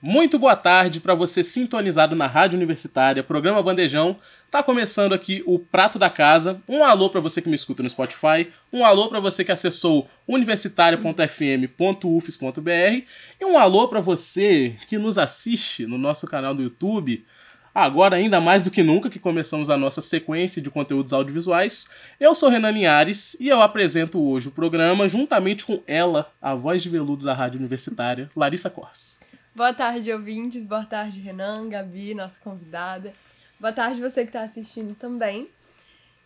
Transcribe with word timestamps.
Muito 0.00 0.38
boa 0.38 0.54
tarde 0.54 1.00
para 1.00 1.12
você 1.12 1.42
sintonizado 1.42 2.14
na 2.14 2.28
Rádio 2.28 2.56
Universitária, 2.56 3.20
programa 3.20 3.60
Bandejão. 3.60 4.16
Tá 4.48 4.62
começando 4.62 5.12
aqui 5.12 5.42
o 5.44 5.58
Prato 5.58 5.98
da 5.98 6.08
Casa. 6.08 6.62
Um 6.68 6.84
alô 6.84 7.10
para 7.10 7.20
você 7.20 7.42
que 7.42 7.48
me 7.48 7.56
escuta 7.56 7.82
no 7.82 7.90
Spotify, 7.90 8.46
um 8.72 8.84
alô 8.84 9.08
para 9.08 9.18
você 9.18 9.44
que 9.44 9.50
acessou 9.50 10.08
universitaria.fm.ufes.br 10.28 13.04
e 13.40 13.44
um 13.44 13.58
alô 13.58 13.88
para 13.88 13.98
você 13.98 14.76
que 14.86 14.98
nos 14.98 15.18
assiste 15.18 15.84
no 15.84 15.98
nosso 15.98 16.28
canal 16.28 16.54
do 16.54 16.62
YouTube. 16.62 17.26
Agora, 17.74 18.14
ainda 18.14 18.40
mais 18.40 18.62
do 18.62 18.70
que 18.70 18.84
nunca, 18.84 19.10
que 19.10 19.18
começamos 19.18 19.68
a 19.68 19.76
nossa 19.76 20.00
sequência 20.00 20.62
de 20.62 20.70
conteúdos 20.70 21.12
audiovisuais. 21.12 21.90
Eu 22.20 22.36
sou 22.36 22.48
Renan 22.48 22.70
Linhares 22.70 23.36
e 23.40 23.48
eu 23.48 23.60
apresento 23.60 24.22
hoje 24.22 24.46
o 24.46 24.52
programa 24.52 25.08
juntamente 25.08 25.66
com 25.66 25.82
ela, 25.88 26.30
a 26.40 26.54
voz 26.54 26.84
de 26.84 26.88
veludo 26.88 27.24
da 27.24 27.34
Rádio 27.34 27.58
Universitária, 27.58 28.30
Larissa 28.36 28.70
Cors. 28.70 29.18
Boa 29.58 29.74
tarde, 29.74 30.12
ouvintes. 30.12 30.64
Boa 30.64 30.84
tarde, 30.84 31.18
Renan, 31.18 31.68
Gabi, 31.68 32.14
nossa 32.14 32.36
convidada. 32.38 33.12
Boa 33.58 33.72
tarde, 33.72 34.00
você 34.00 34.22
que 34.22 34.28
está 34.28 34.44
assistindo 34.44 34.94
também. 34.94 35.48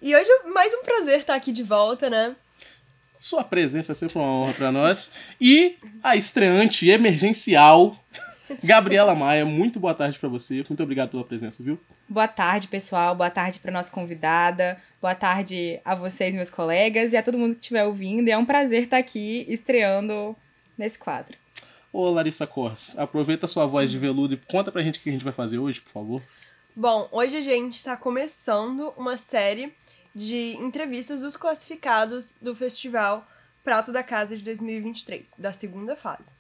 E 0.03 0.15
hoje, 0.15 0.29
mais 0.53 0.75
um 0.75 0.83
prazer 0.83 1.21
estar 1.21 1.35
aqui 1.35 1.51
de 1.51 1.63
volta, 1.63 2.11
né? 2.11 2.37
Sua 3.19 3.43
presença 3.43 3.93
é 3.93 3.95
sempre 3.95 4.19
uma 4.19 4.29
honra 4.31 4.53
para 4.53 4.71
nós. 4.71 5.15
E 5.41 5.79
a 6.03 6.15
estreante 6.15 6.91
emergencial, 6.91 7.97
Gabriela 8.63 9.15
Maia. 9.15 9.47
Muito 9.47 9.81
boa 9.81 9.95
tarde 9.95 10.19
para 10.19 10.29
você. 10.29 10.57
Muito 10.57 10.83
obrigado 10.83 11.13
pela 11.13 11.25
presença, 11.25 11.63
viu? 11.63 11.81
Boa 12.07 12.29
tarde, 12.29 12.69
pessoal. 12.69 13.15
Boa 13.15 13.31
tarde 13.31 13.59
para 13.61 13.73
nossa 13.73 13.91
convidada. 13.91 14.79
Boa 15.01 15.15
tarde 15.15 15.81
a 15.87 15.95
vocês, 15.95 16.35
meus 16.35 16.51
colegas, 16.51 17.15
e 17.15 17.17
a 17.17 17.23
todo 17.23 17.39
mundo 17.39 17.55
que 17.55 17.63
estiver 17.63 17.85
ouvindo. 17.87 18.29
E 18.29 18.31
é 18.31 18.37
um 18.37 18.45
prazer 18.45 18.83
estar 18.83 18.99
aqui 18.99 19.47
estreando 19.49 20.37
nesse 20.77 20.99
quadro. 20.99 21.41
Ô, 21.93 22.11
Larissa 22.11 22.47
Cors, 22.47 22.99
aproveita 22.99 23.47
sua 23.47 23.67
voz 23.67 23.91
de 23.91 23.99
veludo 23.99 24.33
e 24.35 24.39
conta 24.39 24.73
pra 24.73 24.83
gente 24.83 24.99
o 24.99 25.03
que 25.03 25.11
a 25.11 25.13
gente 25.13 25.25
vai 25.25 25.33
fazer 25.33 25.59
hoje, 25.59 25.81
por 25.83 25.93
favor. 25.93 26.23
Bom, 26.75 27.07
hoje 27.13 27.37
a 27.37 27.43
gente 27.43 27.75
está 27.75 27.99
começando 27.99 28.95
uma 28.97 29.19
série 29.19 29.75
de 30.15 30.57
entrevistas 30.57 31.21
dos 31.21 31.37
classificados 31.37 32.35
do 32.41 32.55
Festival 32.55 33.27
Prato 33.63 33.93
da 33.93 34.03
Casa 34.03 34.35
de 34.35 34.43
2023, 34.43 35.35
da 35.37 35.53
segunda 35.53 35.95
fase. 35.95 36.33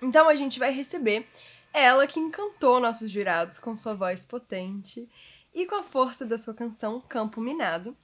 Então 0.00 0.28
a 0.28 0.36
gente 0.36 0.60
vai 0.60 0.70
receber 0.70 1.26
ela 1.74 2.06
que 2.06 2.20
encantou 2.20 2.78
nossos 2.78 3.10
jurados 3.10 3.58
com 3.58 3.76
sua 3.76 3.94
voz 3.94 4.22
potente 4.22 5.08
e 5.52 5.66
com 5.66 5.74
a 5.74 5.82
força 5.82 6.24
da 6.24 6.38
sua 6.38 6.54
canção 6.54 7.02
Campo 7.08 7.40
Minado. 7.40 7.96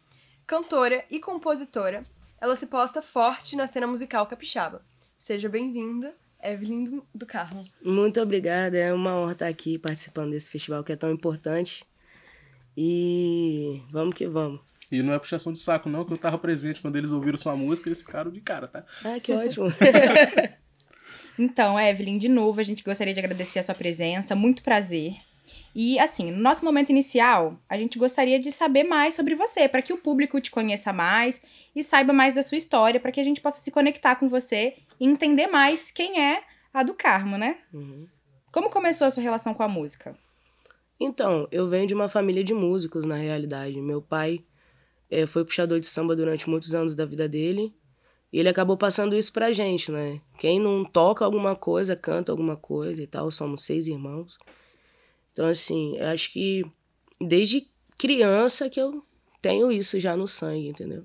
Cantora 0.44 1.04
e 1.08 1.20
compositora, 1.20 2.04
ela 2.40 2.56
se 2.56 2.66
posta 2.66 3.00
forte 3.00 3.54
na 3.54 3.68
cena 3.68 3.86
musical 3.86 4.26
capixaba. 4.26 4.84
Seja 5.16 5.48
bem-vinda, 5.48 6.14
Evelyn 6.44 6.84
do- 6.84 7.06
do 7.14 7.26
Carmo. 7.26 7.64
Muito 7.82 8.20
obrigada, 8.20 8.76
é 8.76 8.92
uma 8.92 9.16
honra 9.16 9.32
estar 9.32 9.48
aqui 9.48 9.78
participando 9.78 10.30
desse 10.32 10.50
festival 10.50 10.84
que 10.84 10.92
é 10.92 10.96
tão 10.96 11.10
importante. 11.10 11.84
E 12.76 13.80
vamos 13.90 14.14
que 14.14 14.26
vamos. 14.26 14.60
E 14.92 15.02
não 15.02 15.12
é 15.14 15.18
puxação 15.18 15.52
de 15.52 15.58
saco, 15.60 15.88
não, 15.88 16.04
que 16.04 16.12
eu 16.12 16.18
tava 16.18 16.36
presente 16.38 16.80
quando 16.80 16.96
eles 16.96 17.10
ouviram 17.12 17.38
sua 17.38 17.56
música, 17.56 17.88
eles 17.88 18.02
ficaram 18.02 18.30
de 18.30 18.40
cara, 18.40 18.66
tá? 18.68 18.84
Ah, 19.04 19.18
que 19.20 19.32
ótimo. 19.32 19.66
Então, 21.36 21.78
Evelyn, 21.80 22.16
de 22.16 22.28
novo, 22.28 22.60
a 22.60 22.62
gente 22.62 22.84
gostaria 22.84 23.12
de 23.12 23.18
agradecer 23.18 23.58
a 23.58 23.62
sua 23.64 23.74
presença. 23.74 24.36
Muito 24.36 24.62
prazer. 24.62 25.16
E, 25.74 25.98
assim, 25.98 26.30
no 26.30 26.38
nosso 26.38 26.64
momento 26.64 26.90
inicial, 26.90 27.56
a 27.68 27.76
gente 27.76 27.98
gostaria 27.98 28.38
de 28.38 28.52
saber 28.52 28.84
mais 28.84 29.14
sobre 29.14 29.34
você, 29.34 29.68
para 29.68 29.82
que 29.82 29.92
o 29.92 29.98
público 29.98 30.40
te 30.40 30.50
conheça 30.50 30.92
mais 30.92 31.42
e 31.74 31.82
saiba 31.82 32.12
mais 32.12 32.34
da 32.34 32.42
sua 32.42 32.56
história, 32.56 33.00
para 33.00 33.10
que 33.10 33.20
a 33.20 33.24
gente 33.24 33.40
possa 33.40 33.60
se 33.60 33.70
conectar 33.70 34.16
com 34.16 34.28
você 34.28 34.76
e 35.00 35.06
entender 35.06 35.46
mais 35.46 35.90
quem 35.90 36.20
é 36.20 36.42
a 36.72 36.82
do 36.82 36.94
Carmo, 36.94 37.36
né? 37.36 37.58
Uhum. 37.72 38.06
Como 38.52 38.70
começou 38.70 39.06
a 39.06 39.10
sua 39.10 39.22
relação 39.22 39.52
com 39.52 39.62
a 39.62 39.68
música? 39.68 40.16
Então, 40.98 41.48
eu 41.50 41.68
venho 41.68 41.86
de 41.86 41.94
uma 41.94 42.08
família 42.08 42.44
de 42.44 42.54
músicos, 42.54 43.04
na 43.04 43.16
realidade. 43.16 43.80
Meu 43.80 44.00
pai 44.00 44.44
eh, 45.10 45.26
foi 45.26 45.44
puxador 45.44 45.80
de 45.80 45.86
samba 45.86 46.14
durante 46.14 46.48
muitos 46.48 46.72
anos 46.72 46.94
da 46.94 47.04
vida 47.04 47.28
dele. 47.28 47.74
E 48.32 48.38
ele 48.38 48.48
acabou 48.48 48.76
passando 48.76 49.16
isso 49.16 49.32
pra 49.32 49.52
gente, 49.52 49.92
né? 49.92 50.20
Quem 50.38 50.58
não 50.58 50.84
toca 50.84 51.24
alguma 51.24 51.54
coisa, 51.54 51.94
canta 51.94 52.32
alguma 52.32 52.56
coisa 52.56 53.02
e 53.02 53.06
tal. 53.06 53.30
Somos 53.30 53.62
seis 53.62 53.86
irmãos. 53.86 54.38
Então, 55.34 55.46
assim, 55.46 55.96
eu 55.96 56.06
acho 56.06 56.32
que 56.32 56.64
desde 57.20 57.68
criança 57.98 58.70
que 58.70 58.80
eu 58.80 59.04
tenho 59.42 59.70
isso 59.70 59.98
já 59.98 60.16
no 60.16 60.28
sangue, 60.28 60.68
entendeu? 60.68 61.04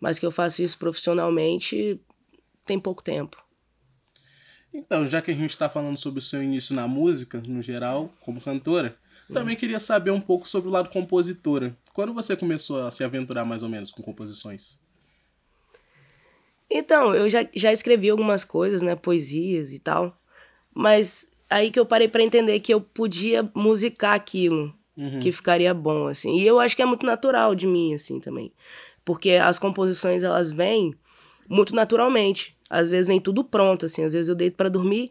Mas 0.00 0.20
que 0.20 0.24
eu 0.24 0.30
faço 0.30 0.62
isso 0.62 0.78
profissionalmente 0.78 2.00
tem 2.64 2.78
pouco 2.78 3.02
tempo. 3.02 3.36
Então, 4.72 5.04
já 5.04 5.20
que 5.20 5.32
a 5.32 5.34
gente 5.34 5.58
tá 5.58 5.68
falando 5.68 5.96
sobre 5.96 6.20
o 6.20 6.22
seu 6.22 6.42
início 6.42 6.76
na 6.76 6.86
música, 6.86 7.42
no 7.44 7.60
geral, 7.60 8.12
como 8.20 8.40
cantora, 8.40 8.96
também 9.32 9.56
queria 9.56 9.80
saber 9.80 10.12
um 10.12 10.20
pouco 10.20 10.48
sobre 10.48 10.68
o 10.68 10.72
lado 10.72 10.88
compositora. 10.88 11.76
Quando 11.92 12.14
você 12.14 12.36
começou 12.36 12.86
a 12.86 12.90
se 12.92 13.02
aventurar 13.02 13.44
mais 13.44 13.64
ou 13.64 13.68
menos 13.68 13.90
com 13.90 14.00
composições? 14.00 14.78
Então, 16.70 17.14
eu 17.14 17.28
já, 17.28 17.48
já 17.52 17.72
escrevi 17.72 18.10
algumas 18.10 18.44
coisas, 18.44 18.80
né? 18.80 18.94
Poesias 18.94 19.72
e 19.72 19.80
tal. 19.80 20.16
Mas 20.72 21.28
aí 21.48 21.70
que 21.70 21.78
eu 21.78 21.86
parei 21.86 22.08
pra 22.08 22.22
entender 22.22 22.58
que 22.60 22.72
eu 22.72 22.80
podia 22.80 23.48
musicar 23.54 24.14
aquilo, 24.14 24.74
que 25.20 25.30
ficaria 25.30 25.72
bom, 25.72 26.08
assim. 26.08 26.38
E 26.40 26.46
eu 26.46 26.58
acho 26.58 26.74
que 26.74 26.82
é 26.82 26.86
muito 26.86 27.06
natural 27.06 27.54
de 27.54 27.66
mim, 27.66 27.94
assim, 27.94 28.18
também. 28.18 28.52
Porque 29.04 29.32
as 29.32 29.58
composições, 29.58 30.24
elas 30.24 30.50
vêm 30.50 30.94
muito 31.48 31.74
naturalmente. 31.74 32.56
Às 32.68 32.88
vezes 32.88 33.06
vem 33.06 33.20
tudo 33.20 33.44
pronto, 33.44 33.86
assim. 33.86 34.04
Às 34.04 34.12
vezes 34.12 34.28
eu 34.28 34.34
deito 34.34 34.56
pra 34.56 34.68
dormir 34.68 35.08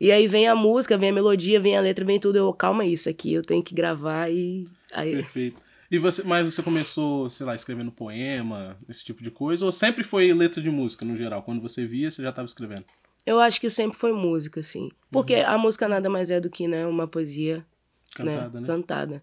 e 0.00 0.10
aí 0.10 0.26
vem 0.26 0.48
a 0.48 0.54
música, 0.54 0.98
vem 0.98 1.10
a 1.10 1.12
melodia, 1.12 1.60
vem 1.60 1.76
a 1.76 1.80
letra, 1.80 2.04
vem 2.04 2.20
tudo. 2.20 2.36
Eu, 2.36 2.52
calma 2.52 2.84
isso 2.84 3.08
aqui, 3.08 3.32
eu 3.32 3.42
tenho 3.42 3.62
que 3.62 3.74
gravar 3.74 4.30
e... 4.30 4.66
Aí, 4.92 5.12
Perfeito. 5.12 5.62
E 5.90 5.98
você, 5.98 6.22
mas 6.22 6.46
você 6.46 6.62
começou, 6.62 7.28
sei 7.28 7.46
lá, 7.46 7.54
escrevendo 7.54 7.92
poema, 7.92 8.76
esse 8.88 9.04
tipo 9.04 9.22
de 9.22 9.30
coisa, 9.30 9.64
ou 9.64 9.70
sempre 9.70 10.02
foi 10.02 10.32
letra 10.32 10.60
de 10.60 10.70
música 10.70 11.04
no 11.04 11.16
geral? 11.16 11.42
Quando 11.42 11.60
você 11.60 11.86
via, 11.86 12.10
você 12.10 12.22
já 12.22 12.30
estava 12.30 12.46
escrevendo? 12.46 12.84
Eu 13.24 13.40
acho 13.40 13.60
que 13.60 13.70
sempre 13.70 13.96
foi 13.96 14.12
música, 14.12 14.60
assim. 14.60 14.90
Porque 15.10 15.34
a 15.34 15.56
música 15.56 15.88
nada 15.88 16.08
mais 16.08 16.30
é 16.30 16.40
do 16.40 16.50
que, 16.50 16.66
né, 16.66 16.86
uma 16.86 17.06
poesia 17.06 17.66
Cantada, 18.14 18.60
né? 18.60 18.66
Cantada. 18.66 19.22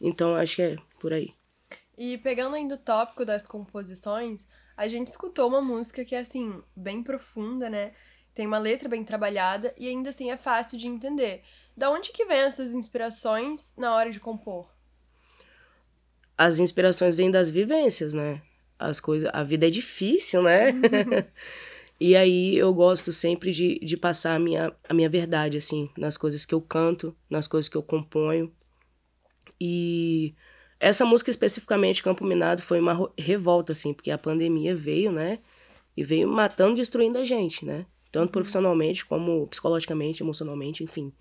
Então, 0.00 0.34
acho 0.34 0.56
que 0.56 0.62
é 0.62 0.76
por 0.98 1.12
aí. 1.12 1.34
E 1.96 2.18
pegando 2.18 2.56
ainda 2.56 2.74
o 2.74 2.78
tópico 2.78 3.24
das 3.24 3.46
composições, 3.46 4.46
a 4.76 4.88
gente 4.88 5.08
escutou 5.08 5.48
uma 5.48 5.60
música 5.60 6.04
que 6.04 6.14
é, 6.14 6.20
assim, 6.20 6.62
bem 6.74 7.02
profunda, 7.02 7.68
né? 7.68 7.92
Tem 8.34 8.46
uma 8.46 8.58
letra 8.58 8.88
bem 8.88 9.04
trabalhada 9.04 9.74
e 9.76 9.88
ainda 9.88 10.10
assim 10.10 10.30
é 10.30 10.36
fácil 10.36 10.78
de 10.78 10.86
entender. 10.86 11.42
Da 11.76 11.90
onde 11.90 12.12
que 12.12 12.24
vem 12.24 12.38
essas 12.38 12.74
inspirações 12.74 13.74
na 13.76 13.94
hora 13.94 14.10
de 14.10 14.20
compor? 14.20 14.70
As 16.38 16.58
inspirações 16.58 17.14
vêm 17.14 17.30
das 17.30 17.50
vivências, 17.50 18.14
né? 18.14 18.40
As 18.78 18.98
coisas... 18.98 19.28
A 19.34 19.42
vida 19.42 19.66
é 19.66 19.70
difícil, 19.70 20.42
né? 20.42 20.72
e 22.00 22.16
aí, 22.16 22.56
eu 22.56 22.72
gosto 22.72 23.12
sempre 23.12 23.52
de, 23.52 23.78
de 23.80 23.94
passar 23.94 24.34
a 24.34 24.38
minha, 24.38 24.74
a 24.88 24.94
minha 24.94 25.08
verdade, 25.08 25.58
assim, 25.58 25.90
nas 25.98 26.16
coisas 26.16 26.46
que 26.46 26.54
eu 26.54 26.60
canto, 26.62 27.14
nas 27.28 27.46
coisas 27.46 27.68
que 27.68 27.76
eu 27.76 27.82
componho. 27.82 28.50
E 29.60 30.34
essa 30.80 31.04
música 31.04 31.30
especificamente, 31.30 32.02
Campo 32.02 32.24
Minado, 32.24 32.62
foi 32.62 32.80
uma 32.80 33.12
revolta, 33.18 33.72
assim, 33.72 33.92
porque 33.92 34.10
a 34.10 34.16
pandemia 34.16 34.74
veio, 34.74 35.12
né? 35.12 35.40
E 35.94 36.02
veio 36.02 36.26
matando, 36.26 36.76
destruindo 36.76 37.18
a 37.18 37.24
gente, 37.24 37.66
né? 37.66 37.84
Tanto 38.10 38.32
profissionalmente 38.32 39.04
como 39.04 39.46
psicologicamente, 39.48 40.22
emocionalmente, 40.22 40.82
enfim. 40.82 41.12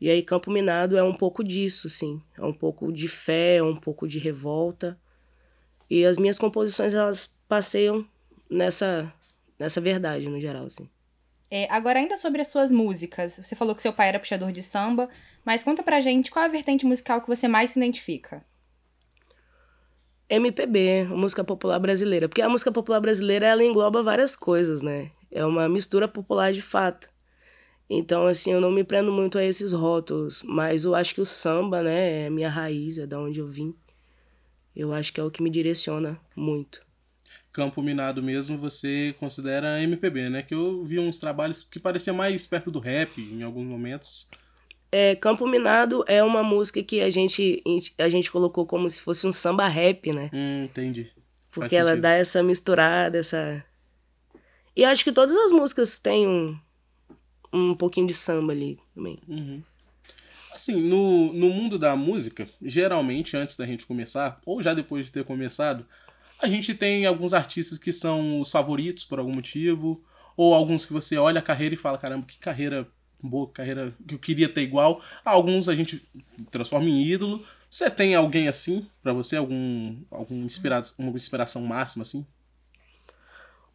E 0.00 0.10
aí, 0.10 0.24
Campo 0.24 0.50
Minado 0.50 0.96
é 0.96 1.04
um 1.04 1.14
pouco 1.14 1.44
disso, 1.44 1.86
assim. 1.86 2.20
É 2.36 2.44
um 2.44 2.52
pouco 2.52 2.92
de 2.92 3.06
fé, 3.06 3.56
é 3.56 3.62
um 3.62 3.76
pouco 3.76 4.08
de 4.08 4.18
revolta. 4.18 4.98
E 5.88 6.04
as 6.04 6.18
minhas 6.18 6.36
composições, 6.36 6.94
elas 6.94 7.32
passeiam 7.46 8.04
nessa, 8.50 9.12
nessa 9.60 9.80
verdade, 9.80 10.28
no 10.28 10.40
geral, 10.40 10.64
assim. 10.64 10.88
É, 11.50 11.66
agora, 11.70 11.98
ainda 11.98 12.16
sobre 12.16 12.40
as 12.40 12.48
suas 12.48 12.72
músicas. 12.72 13.38
Você 13.42 13.54
falou 13.54 13.74
que 13.74 13.82
seu 13.82 13.92
pai 13.92 14.08
era 14.08 14.18
puxador 14.18 14.50
de 14.50 14.62
samba, 14.62 15.08
mas 15.44 15.62
conta 15.62 15.82
pra 15.82 16.00
gente 16.00 16.30
qual 16.30 16.44
é 16.44 16.48
a 16.48 16.50
vertente 16.50 16.86
musical 16.86 17.20
que 17.20 17.28
você 17.28 17.46
mais 17.46 17.72
se 17.72 17.78
identifica. 17.78 18.44
MPB, 20.28 21.04
música 21.10 21.44
popular 21.44 21.78
brasileira. 21.78 22.28
Porque 22.28 22.40
a 22.40 22.48
música 22.48 22.72
popular 22.72 23.00
brasileira, 23.00 23.46
ela 23.46 23.64
engloba 23.64 24.02
várias 24.02 24.34
coisas, 24.34 24.80
né? 24.80 25.10
É 25.30 25.44
uma 25.44 25.68
mistura 25.68 26.08
popular 26.08 26.52
de 26.52 26.62
fato. 26.62 27.10
Então, 27.88 28.28
assim, 28.28 28.52
eu 28.52 28.60
não 28.60 28.70
me 28.70 28.84
prendo 28.84 29.10
muito 29.10 29.36
a 29.36 29.44
esses 29.44 29.72
rótulos, 29.72 30.44
mas 30.44 30.84
eu 30.84 30.94
acho 30.94 31.12
que 31.12 31.20
o 31.20 31.26
samba, 31.26 31.82
né, 31.82 32.26
é 32.26 32.30
minha 32.30 32.48
raiz, 32.48 32.98
é 32.98 33.06
da 33.06 33.18
onde 33.18 33.40
eu 33.40 33.48
vim. 33.48 33.74
Eu 34.74 34.92
acho 34.92 35.12
que 35.12 35.20
é 35.20 35.24
o 35.24 35.30
que 35.30 35.42
me 35.42 35.50
direciona 35.50 36.20
muito. 36.36 36.86
Campo 37.52 37.82
minado 37.82 38.22
mesmo, 38.22 38.56
você 38.56 39.14
considera 39.18 39.82
MPB, 39.82 40.30
né? 40.30 40.42
Que 40.42 40.54
eu 40.54 40.84
vi 40.84 40.98
uns 40.98 41.18
trabalhos 41.18 41.62
que 41.62 41.78
pareciam 41.78 42.16
mais 42.16 42.46
perto 42.46 42.70
do 42.70 42.78
rap 42.78 43.20
em 43.20 43.42
alguns 43.42 43.66
momentos. 43.66 44.28
É, 44.92 45.14
Campo 45.14 45.46
Minado 45.46 46.04
é 46.08 46.22
uma 46.22 46.42
música 46.42 46.82
que 46.82 47.00
a 47.00 47.10
gente, 47.10 47.62
a 47.96 48.08
gente 48.08 48.30
colocou 48.30 48.66
como 48.66 48.90
se 48.90 49.00
fosse 49.00 49.24
um 49.24 49.32
samba 49.32 49.68
rap, 49.68 50.12
né? 50.12 50.30
Hum, 50.32 50.64
entendi. 50.64 51.12
Porque 51.52 51.76
ela 51.76 51.96
dá 51.96 52.10
essa 52.10 52.42
misturada, 52.42 53.18
essa. 53.18 53.64
E 54.74 54.84
acho 54.84 55.04
que 55.04 55.12
todas 55.12 55.36
as 55.36 55.52
músicas 55.52 55.98
têm 55.98 56.26
um, 56.26 56.58
um 57.52 57.74
pouquinho 57.74 58.06
de 58.06 58.14
samba 58.14 58.52
ali 58.52 58.78
também. 58.94 59.20
Assim, 60.52 60.80
no, 60.80 61.32
no 61.32 61.50
mundo 61.50 61.78
da 61.78 61.94
música, 61.96 62.48
geralmente 62.60 63.36
antes 63.36 63.56
da 63.56 63.66
gente 63.66 63.86
começar, 63.86 64.40
ou 64.44 64.62
já 64.62 64.74
depois 64.74 65.06
de 65.06 65.12
ter 65.12 65.24
começado, 65.24 65.86
a 66.40 66.48
gente 66.48 66.74
tem 66.74 67.06
alguns 67.06 67.32
artistas 67.32 67.78
que 67.78 67.92
são 67.92 68.40
os 68.40 68.50
favoritos 68.50 69.04
por 69.04 69.18
algum 69.18 69.34
motivo, 69.34 70.02
ou 70.36 70.54
alguns 70.54 70.86
que 70.86 70.92
você 70.92 71.16
olha 71.16 71.40
a 71.40 71.42
carreira 71.42 71.74
e 71.74 71.78
fala, 71.78 71.98
caramba, 71.98 72.26
que 72.26 72.38
carreira 72.38 72.88
boa, 73.22 73.48
carreira 73.50 73.94
que 74.06 74.14
eu 74.14 74.18
queria 74.18 74.48
ter 74.48 74.62
igual. 74.62 75.02
Alguns 75.24 75.68
a 75.68 75.74
gente 75.74 76.02
transforma 76.50 76.88
em 76.88 77.04
ídolo. 77.06 77.44
Você 77.68 77.90
tem 77.90 78.14
alguém 78.14 78.48
assim 78.48 78.86
pra 79.02 79.12
você? 79.12 79.36
Algum, 79.36 79.96
algum 80.10 80.44
inspira 80.44 80.82
uma 80.98 81.10
inspiração 81.10 81.62
máxima 81.62 82.02
assim? 82.02 82.26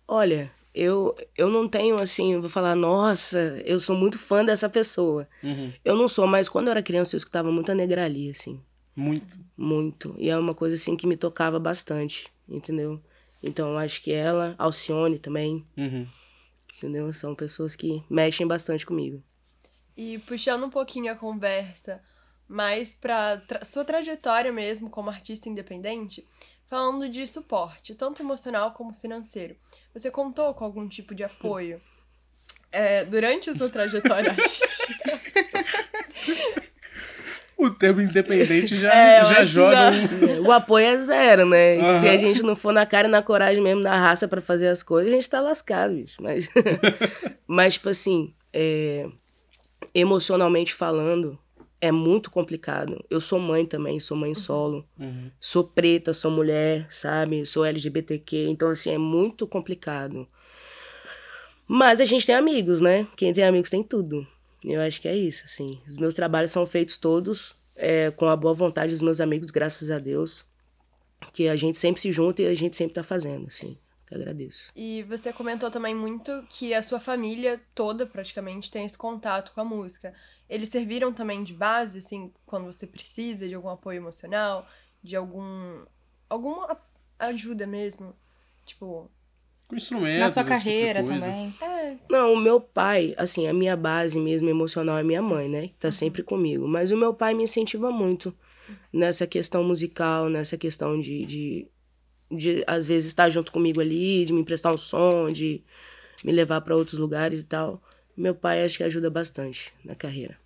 Olha, 0.07 0.51
eu, 0.73 1.15
eu 1.37 1.49
não 1.49 1.69
tenho 1.69 1.95
assim, 2.01 2.39
vou 2.39 2.49
falar, 2.49 2.75
nossa, 2.75 3.61
eu 3.65 3.79
sou 3.79 3.95
muito 3.95 4.19
fã 4.19 4.43
dessa 4.43 4.67
pessoa. 4.67 5.27
Uhum. 5.41 5.71
Eu 5.83 5.95
não 5.95 6.07
sou, 6.07 6.27
mas 6.27 6.49
quando 6.49 6.67
eu 6.67 6.71
era 6.71 6.83
criança 6.83 7.15
eu 7.15 7.17
escutava 7.17 7.51
muita 7.51 7.73
negrali, 7.73 8.29
assim. 8.29 8.59
Muito. 8.95 9.39
Muito. 9.57 10.15
E 10.17 10.29
é 10.29 10.37
uma 10.37 10.53
coisa 10.53 10.75
assim 10.75 10.95
que 10.95 11.07
me 11.07 11.17
tocava 11.17 11.59
bastante, 11.59 12.27
entendeu? 12.47 13.01
Então 13.43 13.77
acho 13.77 14.01
que 14.01 14.11
ela, 14.13 14.55
Alcione 14.57 15.19
também, 15.19 15.65
Uhum. 15.77 16.07
entendeu? 16.77 17.11
São 17.13 17.35
pessoas 17.35 17.75
que 17.75 18.03
mexem 18.09 18.47
bastante 18.47 18.85
comigo. 18.85 19.21
E 19.95 20.17
puxando 20.19 20.63
um 20.65 20.69
pouquinho 20.69 21.11
a 21.11 21.15
conversa 21.15 22.01
mais 22.47 22.95
pra 22.95 23.37
tra 23.37 23.63
sua 23.65 23.83
trajetória 23.85 24.51
mesmo 24.51 24.89
como 24.89 25.09
artista 25.09 25.47
independente, 25.49 26.27
falando 26.67 27.07
de 27.07 27.25
suporte, 27.27 27.95
tanto 27.95 28.21
emocional 28.21 28.71
como 28.73 28.93
financeiro. 28.93 29.55
Você 29.93 30.11
contou 30.11 30.53
com 30.53 30.65
algum 30.65 30.87
tipo 30.87 31.13
de 31.15 31.23
apoio 31.23 31.81
é, 32.71 33.05
durante 33.05 33.49
a 33.49 33.55
sua 33.55 33.69
trajetória 33.69 34.31
artística? 34.33 35.21
O 37.57 37.69
termo 37.69 38.01
independente 38.01 38.75
já, 38.75 38.93
É, 38.93 39.25
já 39.25 39.45
joga 39.45 39.75
já. 39.75 39.91
um. 39.91 40.47
O 40.47 40.51
apoio 40.51 40.85
é 40.85 40.97
zero, 40.97 41.45
né? 41.45 41.79
Aham. 41.79 42.01
Se 42.01 42.09
a 42.09 42.17
gente 42.17 42.43
não 42.43 42.55
for 42.55 42.73
na 42.73 42.85
cara 42.85 43.07
e 43.07 43.11
na 43.11 43.21
coragem 43.21 43.63
mesmo, 43.63 43.81
na 43.81 43.97
raça 43.97 44.27
pra 44.27 44.41
fazer 44.41 44.67
as 44.67 44.83
coisas, 44.83 45.11
a 45.11 45.15
gente 45.15 45.29
tá 45.29 45.39
lascado, 45.39 45.93
bicho. 45.95 46.21
Mas, 46.21 46.49
mas 47.47 47.73
tipo 47.75 47.87
assim, 47.89 48.33
é, 48.53 49.07
emocionalmente 49.93 50.73
falando, 50.73 51.39
é 51.79 51.91
muito 51.91 52.29
complicado. 52.29 53.03
Eu 53.09 53.21
sou 53.21 53.39
mãe 53.39 53.65
também, 53.65 53.99
sou 53.99 54.17
mãe 54.17 54.33
solo. 54.35 54.85
Uhum. 54.99 55.31
Sou 55.39 55.63
preta, 55.63 56.13
sou 56.13 56.31
mulher, 56.31 56.87
sabe? 56.89 57.45
Sou 57.45 57.63
LGBTQ. 57.65 58.47
Então, 58.49 58.69
assim, 58.69 58.91
é 58.91 58.97
muito 58.97 59.47
complicado. 59.47 60.27
Mas 61.67 61.99
a 62.01 62.05
gente 62.05 62.25
tem 62.25 62.35
amigos, 62.35 62.81
né? 62.81 63.07
Quem 63.15 63.33
tem 63.33 63.43
amigos 63.43 63.69
tem 63.69 63.81
tudo. 63.81 64.27
Eu 64.65 64.81
acho 64.81 65.01
que 65.01 65.07
é 65.07 65.15
isso, 65.15 65.43
assim. 65.45 65.81
Os 65.87 65.97
meus 65.97 66.13
trabalhos 66.13 66.51
são 66.51 66.65
feitos 66.65 66.97
todos 66.97 67.55
é, 67.75 68.11
com 68.11 68.27
a 68.27 68.35
boa 68.35 68.53
vontade 68.53 68.91
dos 68.91 69.01
meus 69.01 69.21
amigos, 69.21 69.51
graças 69.51 69.91
a 69.91 69.99
Deus. 69.99 70.45
Que 71.31 71.47
a 71.47 71.55
gente 71.55 71.77
sempre 71.77 72.01
se 72.01 72.11
junta 72.11 72.41
e 72.41 72.47
a 72.47 72.55
gente 72.55 72.75
sempre 72.75 72.93
tá 72.93 73.03
fazendo, 73.03 73.47
assim. 73.47 73.77
Eu 74.09 74.17
agradeço. 74.17 74.71
E 74.75 75.03
você 75.03 75.33
comentou 75.33 75.71
também 75.71 75.95
muito 75.95 76.45
que 76.49 76.73
a 76.73 76.83
sua 76.83 76.99
família 76.99 77.59
toda 77.73 78.05
praticamente 78.05 78.69
tem 78.69 78.85
esse 78.85 78.97
contato 78.97 79.51
com 79.53 79.61
a 79.61 79.65
música. 79.65 80.13
Eles 80.47 80.69
serviram 80.69 81.11
também 81.11 81.43
de 81.43 81.53
base, 81.53 81.99
assim, 81.99 82.31
quando 82.45 82.65
você 82.65 82.85
precisa 82.85 83.47
de 83.47 83.55
algum 83.55 83.69
apoio 83.69 83.97
emocional, 83.97 84.67
de 85.03 85.15
algum. 85.15 85.83
alguma 86.29 86.79
ajuda 87.17 87.65
mesmo? 87.65 88.15
Tipo. 88.65 89.09
Com 89.67 89.75
instrumentos. 89.75 90.19
Na 90.21 90.29
sua 90.29 90.43
tipo 90.43 90.55
carreira 90.55 91.03
coisa. 91.03 91.25
também. 91.25 91.55
É, 91.61 91.95
Não, 92.09 92.33
o 92.33 92.37
meu 92.37 92.61
pai, 92.61 93.13
assim, 93.17 93.47
a 93.47 93.53
minha 93.53 93.75
base 93.75 94.19
mesmo 94.19 94.47
emocional 94.49 94.97
é 94.97 95.03
minha 95.03 95.21
mãe, 95.21 95.49
né? 95.49 95.67
Que 95.69 95.73
tá 95.79 95.91
sempre 95.91 96.21
comigo. 96.21 96.67
Mas 96.67 96.91
o 96.91 96.97
meu 96.97 97.13
pai 97.13 97.33
me 97.33 97.43
incentiva 97.43 97.91
muito 97.91 98.33
nessa 98.93 99.25
questão 99.25 99.63
musical, 99.63 100.29
nessa 100.29 100.57
questão 100.57 100.99
de, 100.99 101.25
de, 101.25 101.67
de 102.31 102.63
às 102.67 102.85
vezes, 102.85 103.07
estar 103.07 103.29
junto 103.29 103.51
comigo 103.51 103.81
ali, 103.81 104.23
de 104.25 104.33
me 104.33 104.41
emprestar 104.41 104.73
um 104.73 104.77
som, 104.77 105.31
de 105.31 105.63
me 106.23 106.31
levar 106.31 106.61
para 106.61 106.75
outros 106.75 106.99
lugares 106.99 107.39
e 107.39 107.43
tal. 107.43 107.81
Meu 108.15 108.33
pai 108.35 108.63
acho 108.63 108.77
que 108.77 108.83
ajuda 108.83 109.09
bastante 109.09 109.73
na 109.83 109.95
carreira. 109.95 110.37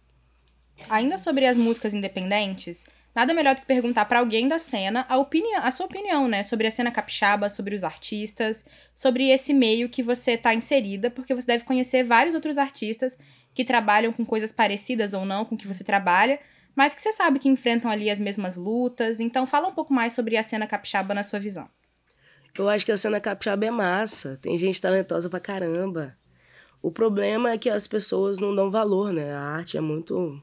Ainda 0.89 1.17
sobre 1.17 1.45
as 1.45 1.57
músicas 1.57 1.93
independentes, 1.93 2.85
nada 3.15 3.33
melhor 3.33 3.55
do 3.55 3.61
que 3.61 3.67
perguntar 3.67 4.05
pra 4.05 4.19
alguém 4.19 4.47
da 4.47 4.59
cena 4.59 5.05
a, 5.09 5.17
opinião, 5.17 5.61
a 5.63 5.71
sua 5.71 5.85
opinião, 5.85 6.27
né? 6.27 6.43
Sobre 6.43 6.67
a 6.67 6.71
cena 6.71 6.91
capixaba, 6.91 7.49
sobre 7.49 7.75
os 7.75 7.83
artistas, 7.83 8.65
sobre 8.93 9.29
esse 9.29 9.53
meio 9.53 9.89
que 9.89 10.03
você 10.03 10.37
tá 10.37 10.53
inserida, 10.53 11.09
porque 11.09 11.33
você 11.33 11.47
deve 11.47 11.63
conhecer 11.63 12.03
vários 12.03 12.35
outros 12.35 12.57
artistas 12.57 13.17
que 13.53 13.65
trabalham 13.65 14.13
com 14.13 14.25
coisas 14.25 14.51
parecidas 14.51 15.13
ou 15.13 15.25
não 15.25 15.43
com 15.43 15.57
que 15.57 15.67
você 15.67 15.83
trabalha, 15.83 16.39
mas 16.75 16.95
que 16.95 17.01
você 17.01 17.11
sabe 17.11 17.39
que 17.39 17.49
enfrentam 17.49 17.89
ali 17.89 18.09
as 18.09 18.19
mesmas 18.19 18.55
lutas. 18.55 19.19
Então 19.19 19.45
fala 19.45 19.67
um 19.67 19.73
pouco 19.73 19.93
mais 19.93 20.13
sobre 20.13 20.37
a 20.37 20.43
cena 20.43 20.67
capixaba 20.67 21.13
na 21.13 21.23
sua 21.23 21.39
visão. 21.39 21.67
Eu 22.57 22.67
acho 22.69 22.85
que 22.85 22.91
a 22.91 22.97
cena 22.97 23.19
capixaba 23.19 23.65
é 23.65 23.71
massa. 23.71 24.37
Tem 24.41 24.57
gente 24.57 24.81
talentosa 24.81 25.29
pra 25.29 25.39
caramba. 25.39 26.17
O 26.81 26.91
problema 26.91 27.51
é 27.51 27.57
que 27.57 27.69
as 27.69 27.87
pessoas 27.87 28.39
não 28.39 28.55
dão 28.55 28.71
valor, 28.71 29.11
né? 29.11 29.33
A 29.33 29.41
arte 29.41 29.77
é 29.77 29.81
muito. 29.81 30.41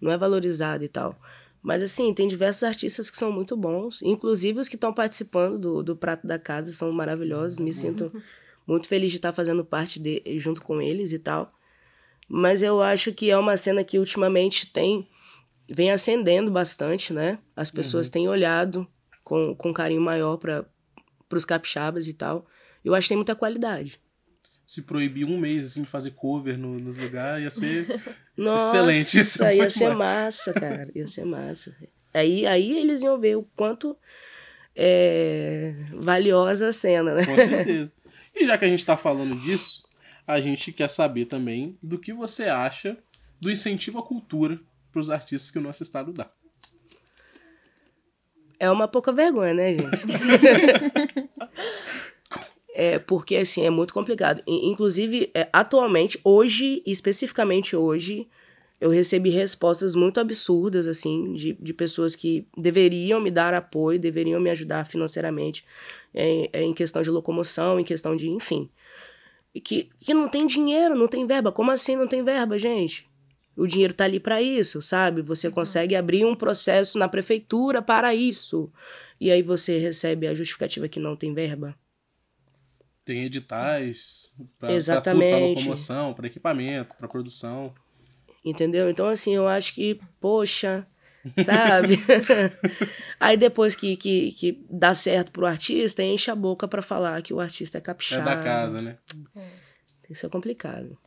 não 0.00 0.10
é 0.10 0.18
valorizada 0.18 0.84
e 0.84 0.88
tal. 0.88 1.18
Mas, 1.62 1.82
assim, 1.82 2.12
tem 2.14 2.26
diversos 2.26 2.62
artistas 2.62 3.10
que 3.10 3.18
são 3.18 3.30
muito 3.30 3.56
bons. 3.56 4.00
Inclusive 4.02 4.60
os 4.60 4.68
que 4.68 4.76
estão 4.76 4.92
participando 4.92 5.58
do, 5.58 5.82
do 5.82 5.96
Prato 5.96 6.26
da 6.26 6.38
Casa 6.38 6.72
são 6.72 6.90
maravilhosos. 6.90 7.58
Me 7.58 7.72
sinto 7.72 8.10
muito 8.66 8.88
feliz 8.88 9.10
de 9.10 9.18
estar 9.18 9.32
fazendo 9.32 9.64
parte 9.64 10.00
de, 10.00 10.22
junto 10.38 10.62
com 10.62 10.80
eles 10.80 11.12
e 11.12 11.18
tal. 11.18 11.52
Mas 12.28 12.62
eu 12.62 12.80
acho 12.80 13.12
que 13.12 13.30
é 13.30 13.36
uma 13.36 13.56
cena 13.56 13.82
que 13.82 13.98
ultimamente 13.98 14.68
tem. 14.68 15.08
vem 15.68 15.90
ascendendo 15.90 16.50
bastante, 16.50 17.12
né? 17.12 17.38
As 17.56 17.70
pessoas 17.70 18.08
têm 18.08 18.28
olhado 18.28 18.86
com, 19.24 19.54
com 19.54 19.74
carinho 19.74 20.00
maior 20.00 20.36
para 20.36 20.64
os 21.32 21.44
capixabas 21.44 22.08
e 22.08 22.14
tal. 22.14 22.46
Eu 22.84 22.94
acho 22.94 23.06
que 23.06 23.08
tem 23.10 23.16
muita 23.16 23.34
qualidade. 23.34 24.00
Se 24.64 24.82
proibir 24.82 25.24
um 25.24 25.36
mês 25.36 25.66
assim, 25.66 25.82
de 25.82 25.88
fazer 25.88 26.12
cover 26.12 26.56
no, 26.56 26.76
nos 26.76 26.96
lugares, 26.96 27.42
ia 27.42 27.50
ser. 27.50 28.00
Nossa, 28.40 28.78
Excelente, 28.78 29.20
isso 29.20 29.44
é 29.44 29.56
ia 29.56 29.68
ser 29.68 29.90
bom. 29.90 29.96
massa, 29.96 30.52
cara. 30.54 30.90
Ia 30.94 31.06
ser 31.06 31.26
massa. 31.26 31.76
Aí, 32.14 32.46
aí 32.46 32.78
eles 32.78 33.02
iam 33.02 33.20
ver 33.20 33.36
o 33.36 33.46
quanto 33.54 33.94
é 34.74 35.74
valiosa 35.92 36.68
a 36.68 36.72
cena, 36.72 37.14
né? 37.14 37.26
Com 37.26 37.36
certeza. 37.36 37.92
E 38.34 38.44
já 38.44 38.56
que 38.56 38.64
a 38.64 38.68
gente 38.68 38.86
tá 38.86 38.96
falando 38.96 39.36
disso, 39.36 39.86
a 40.26 40.40
gente 40.40 40.72
quer 40.72 40.88
saber 40.88 41.26
também 41.26 41.76
do 41.82 41.98
que 41.98 42.12
você 42.14 42.44
acha 42.44 42.96
do 43.38 43.50
incentivo 43.50 43.98
à 43.98 44.02
cultura 44.02 44.58
para 44.90 45.00
os 45.00 45.10
artistas 45.10 45.50
que 45.50 45.58
o 45.58 45.62
nosso 45.62 45.82
estado 45.82 46.12
dá. 46.12 46.30
É 48.58 48.70
uma 48.70 48.88
pouca 48.88 49.12
vergonha, 49.12 49.52
né, 49.54 49.74
gente? 49.74 49.84
é 52.74 52.98
porque, 52.98 53.36
assim, 53.36 53.64
é 53.64 53.70
muito 53.70 53.92
complicado. 53.92 54.42
Inclusive, 54.46 55.30
é, 55.34 55.48
atualmente, 55.52 56.18
hoje, 56.24 56.82
especificamente 56.86 57.74
hoje, 57.74 58.28
eu 58.80 58.90
recebi 58.90 59.30
respostas 59.30 59.94
muito 59.94 60.18
absurdas, 60.18 60.86
assim, 60.86 61.32
de, 61.32 61.52
de 61.52 61.74
pessoas 61.74 62.16
que 62.16 62.46
deveriam 62.56 63.20
me 63.20 63.30
dar 63.30 63.52
apoio, 63.52 63.98
deveriam 63.98 64.40
me 64.40 64.48
ajudar 64.50 64.86
financeiramente 64.86 65.64
em, 66.14 66.48
em 66.52 66.72
questão 66.72 67.02
de 67.02 67.10
locomoção, 67.10 67.78
em 67.78 67.84
questão 67.84 68.16
de, 68.16 68.28
enfim. 68.28 68.70
E 69.54 69.60
que, 69.60 69.90
que 69.98 70.14
não 70.14 70.28
tem 70.28 70.46
dinheiro, 70.46 70.94
não 70.94 71.08
tem 71.08 71.26
verba. 71.26 71.52
Como 71.52 71.70
assim 71.70 71.96
não 71.96 72.06
tem 72.06 72.22
verba, 72.22 72.56
gente? 72.56 73.06
O 73.56 73.66
dinheiro 73.66 73.92
tá 73.92 74.04
ali 74.04 74.18
para 74.18 74.40
isso, 74.40 74.80
sabe? 74.80 75.20
Você 75.22 75.50
consegue 75.50 75.94
abrir 75.94 76.24
um 76.24 76.34
processo 76.34 76.98
na 76.98 77.08
prefeitura 77.08 77.82
para 77.82 78.14
isso. 78.14 78.72
E 79.20 79.30
aí 79.30 79.42
você 79.42 79.76
recebe 79.76 80.26
a 80.26 80.34
justificativa 80.34 80.88
que 80.88 81.00
não 81.00 81.16
tem 81.16 81.34
verba. 81.34 81.76
Tem 83.04 83.24
editais 83.24 84.32
para 84.58 84.72
locomoção, 85.48 86.14
para 86.14 86.26
equipamento, 86.26 86.94
para 86.96 87.08
produção. 87.08 87.74
Entendeu? 88.44 88.88
Então, 88.88 89.06
assim, 89.06 89.34
eu 89.34 89.46
acho 89.46 89.74
que, 89.74 90.00
poxa, 90.20 90.86
sabe? 91.42 91.98
aí 93.18 93.36
depois 93.36 93.74
que, 93.76 93.96
que, 93.96 94.32
que 94.32 94.64
dá 94.70 94.94
certo 94.94 95.32
pro 95.32 95.46
artista, 95.46 96.02
enche 96.02 96.30
a 96.30 96.34
boca 96.34 96.66
para 96.68 96.82
falar 96.82 97.20
que 97.22 97.34
o 97.34 97.40
artista 97.40 97.78
é 97.78 97.80
É 97.80 97.82
capixaba. 97.82 98.24
da 98.24 98.42
casa, 98.42 98.80
né? 98.80 98.98
Isso 100.08 100.26
é 100.26 100.28
complicado. 100.28 100.98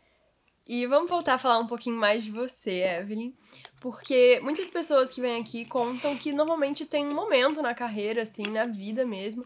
E 0.68 0.86
vamos 0.88 1.10
voltar 1.10 1.34
a 1.34 1.38
falar 1.38 1.60
um 1.60 1.68
pouquinho 1.68 1.98
mais 1.98 2.24
de 2.24 2.32
você, 2.32 2.84
Evelyn. 2.84 3.34
Porque 3.82 4.40
muitas 4.42 4.70
pessoas 4.70 5.12
que 5.12 5.20
vêm 5.20 5.42
aqui 5.42 5.66
contam 5.66 6.16
que 6.16 6.32
normalmente 6.32 6.86
tem 6.86 7.06
um 7.06 7.14
momento 7.14 7.62
na 7.62 7.74
carreira, 7.74 8.24
assim, 8.24 8.44
na 8.44 8.66
vida 8.66 9.06
mesmo, 9.06 9.46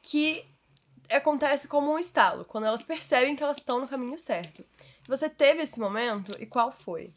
que 0.00 0.44
acontece 1.14 1.68
como 1.68 1.92
um 1.92 1.98
estalo, 1.98 2.44
quando 2.44 2.66
elas 2.66 2.82
percebem 2.82 3.36
que 3.36 3.42
elas 3.42 3.58
estão 3.58 3.80
no 3.80 3.88
caminho 3.88 4.18
certo. 4.18 4.64
Você 5.08 5.28
teve 5.28 5.62
esse 5.62 5.78
momento 5.78 6.32
e 6.40 6.46
qual 6.46 6.70
foi? 6.72 7.12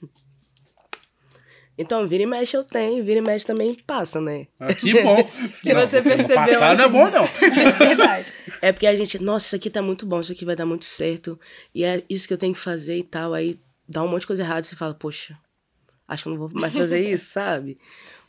Então, 1.81 2.05
vira 2.05 2.23
e 2.23 2.25
mexe 2.25 2.57
eu 2.57 2.63
tenho, 2.63 3.01
vira 3.05 3.19
e 3.19 3.21
mexe 3.21 3.45
também 3.45 3.73
passa, 3.73 4.19
né? 4.19 4.47
Ah, 4.59 4.73
que 4.73 5.01
bom. 5.01 5.23
Que 5.63 5.73
você 5.75 6.01
percebeu, 6.01 6.35
Passar 6.35 6.75
não 6.75 6.83
é 6.83 6.85
assim. 6.85 6.91
bom, 6.91 7.09
não. 7.09 7.25
Verdade. 7.79 8.33
É 8.61 8.73
porque 8.73 8.85
a 8.85 8.93
gente, 8.93 9.17
nossa, 9.23 9.45
isso 9.45 9.55
aqui 9.55 9.69
tá 9.69 9.81
muito 9.81 10.05
bom, 10.05 10.19
isso 10.19 10.33
aqui 10.33 10.43
vai 10.43 10.57
dar 10.57 10.65
muito 10.65 10.83
certo. 10.83 11.39
E 11.73 11.85
é 11.85 12.03
isso 12.09 12.27
que 12.27 12.33
eu 12.33 12.37
tenho 12.37 12.53
que 12.53 12.59
fazer 12.59 12.97
e 12.97 13.03
tal. 13.03 13.33
Aí 13.33 13.57
dá 13.87 14.03
um 14.03 14.09
monte 14.09 14.21
de 14.21 14.27
coisa 14.27 14.43
errada 14.43 14.59
e 14.59 14.65
você 14.65 14.75
fala, 14.75 14.93
poxa, 14.93 15.37
acho 16.05 16.23
que 16.23 16.29
eu 16.29 16.33
não 16.33 16.39
vou 16.39 16.51
mais 16.53 16.75
fazer 16.75 16.99
isso, 17.09 17.31
sabe? 17.31 17.79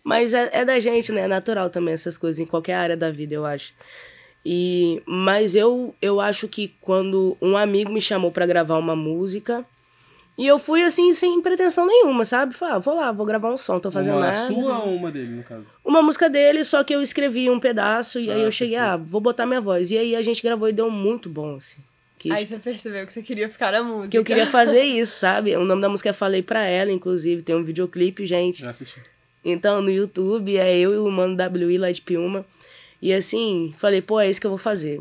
Mas 0.04 0.32
é, 0.32 0.48
é 0.52 0.64
da 0.64 0.78
gente, 0.78 1.10
né? 1.10 1.22
É 1.22 1.28
natural 1.28 1.68
também 1.70 1.92
essas 1.92 2.16
coisas 2.16 2.38
em 2.38 2.46
qualquer 2.46 2.74
área 2.74 2.96
da 2.96 3.10
vida, 3.10 3.34
eu 3.34 3.44
acho. 3.44 3.74
E, 4.44 5.02
mas 5.06 5.54
eu, 5.54 5.94
eu 6.00 6.20
acho 6.20 6.48
que 6.48 6.72
quando 6.80 7.36
um 7.42 7.56
amigo 7.56 7.92
me 7.92 8.00
chamou 8.00 8.30
pra 8.32 8.46
gravar 8.46 8.78
uma 8.78 8.96
música, 8.96 9.64
e 10.38 10.46
eu 10.46 10.58
fui 10.58 10.82
assim, 10.82 11.12
sem 11.12 11.40
pretensão 11.42 11.86
nenhuma, 11.86 12.24
sabe? 12.24 12.54
Falei, 12.54 12.74
ah, 12.74 12.78
vou 12.78 12.94
lá, 12.94 13.12
vou 13.12 13.26
gravar 13.26 13.52
um 13.52 13.58
som, 13.58 13.78
tô 13.78 13.90
fazendo 13.90 14.14
Uma 14.16 14.26
nada. 14.26 14.32
sua 14.38 14.78
ou 14.82 14.94
uma 14.94 15.10
dele, 15.10 15.28
no 15.34 15.42
caso? 15.42 15.66
Uma 15.84 16.00
música 16.02 16.30
dele, 16.30 16.64
só 16.64 16.82
que 16.82 16.94
eu 16.94 17.02
escrevi 17.02 17.50
um 17.50 17.60
pedaço 17.60 18.18
e 18.18 18.30
aí 18.30 18.40
Ah, 18.40 18.44
eu 18.44 18.50
cheguei, 18.50 18.76
ah, 18.76 18.96
vou 18.96 19.20
botar 19.20 19.44
minha 19.44 19.60
voz. 19.60 19.90
E 19.90 19.98
aí 19.98 20.16
a 20.16 20.22
gente 20.22 20.42
gravou 20.42 20.68
e 20.68 20.72
deu 20.72 20.88
muito 20.90 21.28
bom, 21.28 21.56
assim. 21.56 21.82
Que, 22.18 22.32
Aí 22.32 22.46
você 22.46 22.58
percebeu 22.58 23.06
que 23.06 23.12
você 23.12 23.22
queria 23.22 23.48
ficar 23.48 23.72
na 23.72 23.82
música. 23.82 24.08
que 24.08 24.18
eu 24.18 24.24
queria 24.24 24.46
fazer 24.46 24.82
isso, 24.82 25.18
sabe? 25.18 25.56
O 25.56 25.64
nome 25.64 25.80
da 25.82 25.88
música 25.88 26.10
é 26.10 26.12
Falei 26.12 26.42
Pra 26.42 26.64
Ela, 26.64 26.90
inclusive, 26.92 27.42
tem 27.42 27.54
um 27.54 27.64
videoclipe, 27.64 28.24
gente. 28.26 28.60
Já 28.60 28.70
assisti. 28.70 29.00
Então, 29.42 29.80
no 29.80 29.90
YouTube, 29.90 30.54
é 30.56 30.78
eu 30.78 30.92
e 30.94 30.98
o 30.98 31.10
Mano 31.10 31.34
WI 31.34 31.78
lá 31.78 31.90
de 31.90 32.02
Piuma. 32.02 32.44
E 33.00 33.12
assim, 33.12 33.72
falei, 33.76 34.02
pô, 34.02 34.20
é 34.20 34.28
isso 34.28 34.40
que 34.40 34.46
eu 34.46 34.50
vou 34.50 34.58
fazer. 34.58 35.00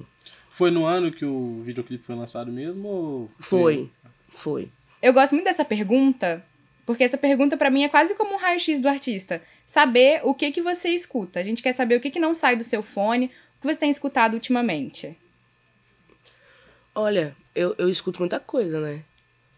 Foi 0.52 0.72
no 0.72 0.86
ano 0.86 1.12
que 1.12 1.26
o 1.26 1.62
videoclipe 1.64 2.04
foi 2.04 2.16
lançado 2.16 2.52
mesmo? 2.52 2.88
Ou 2.88 3.32
Foi, 3.40 3.90
foi. 4.30 4.70
Eu 5.02 5.14
gosto 5.14 5.34
muito 5.34 5.46
dessa 5.46 5.64
pergunta, 5.64 6.46
porque 6.86 7.04
essa 7.04 7.18
pergunta 7.18 7.56
pra 7.56 7.70
mim 7.70 7.84
é 7.84 7.90
quase 7.90 8.16
como 8.16 8.34
um 8.34 8.38
raio-x 8.38 8.80
do 8.80 8.90
artista. 8.90 9.42
Saber 9.66 10.22
o 10.24 10.34
que 10.34 10.52
que 10.52 10.62
você 10.62 10.90
escuta. 10.90 11.40
A 11.40 11.44
gente 11.44 11.62
quer 11.64 11.74
saber 11.74 11.96
o 11.96 12.00
que 12.02 12.12
que 12.12 12.20
não 12.20 12.34
sai 12.34 12.56
do 12.56 12.64
seu 12.64 12.84
fone, 12.84 13.28
o 13.28 13.62
que 13.62 13.74
você 13.74 13.80
tem 13.80 13.90
escutado 13.90 14.34
ultimamente. 14.34 15.18
Olha, 16.94 17.36
eu, 17.56 17.76
eu 17.78 17.90
escuto 17.90 18.20
muita 18.20 18.40
coisa, 18.40 18.82
né? 18.82 19.04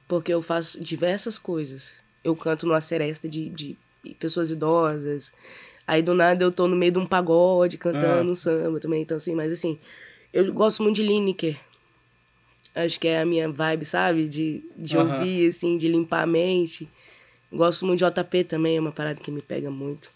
Porque 0.07 0.33
eu 0.33 0.41
faço 0.41 0.79
diversas 0.79 1.39
coisas. 1.39 1.93
Eu 2.23 2.35
canto 2.35 2.67
numa 2.67 2.81
seresta 2.81 3.27
de, 3.27 3.49
de 3.49 3.77
pessoas 4.19 4.51
idosas. 4.51 5.33
Aí 5.91 6.01
do 6.01 6.13
nada 6.13 6.41
eu 6.41 6.53
tô 6.53 6.69
no 6.69 6.75
meio 6.77 6.93
de 6.93 6.99
um 6.99 7.05
pagode 7.05 7.77
cantando 7.77 8.29
Ah. 8.29 8.31
um 8.31 8.33
samba 8.33 8.79
também. 8.79 9.01
Então, 9.01 9.17
assim, 9.17 9.35
mas 9.35 9.51
assim, 9.51 9.77
eu 10.31 10.53
gosto 10.53 10.81
muito 10.81 10.95
de 10.95 11.03
Lineker. 11.03 11.57
Acho 12.73 12.97
que 12.97 13.09
é 13.09 13.19
a 13.19 13.25
minha 13.25 13.49
vibe, 13.51 13.83
sabe? 13.83 14.25
De, 14.25 14.63
de 14.77 14.97
ouvir, 14.97 15.49
assim, 15.49 15.77
de 15.77 15.89
limpar 15.89 16.21
a 16.21 16.25
mente. 16.25 16.87
Gosto 17.51 17.85
muito 17.85 17.99
de 17.99 18.05
JP 18.09 18.45
também, 18.45 18.77
é 18.77 18.79
uma 18.79 18.93
parada 18.93 19.19
que 19.19 19.29
me 19.29 19.41
pega 19.41 19.69
muito. 19.69 20.09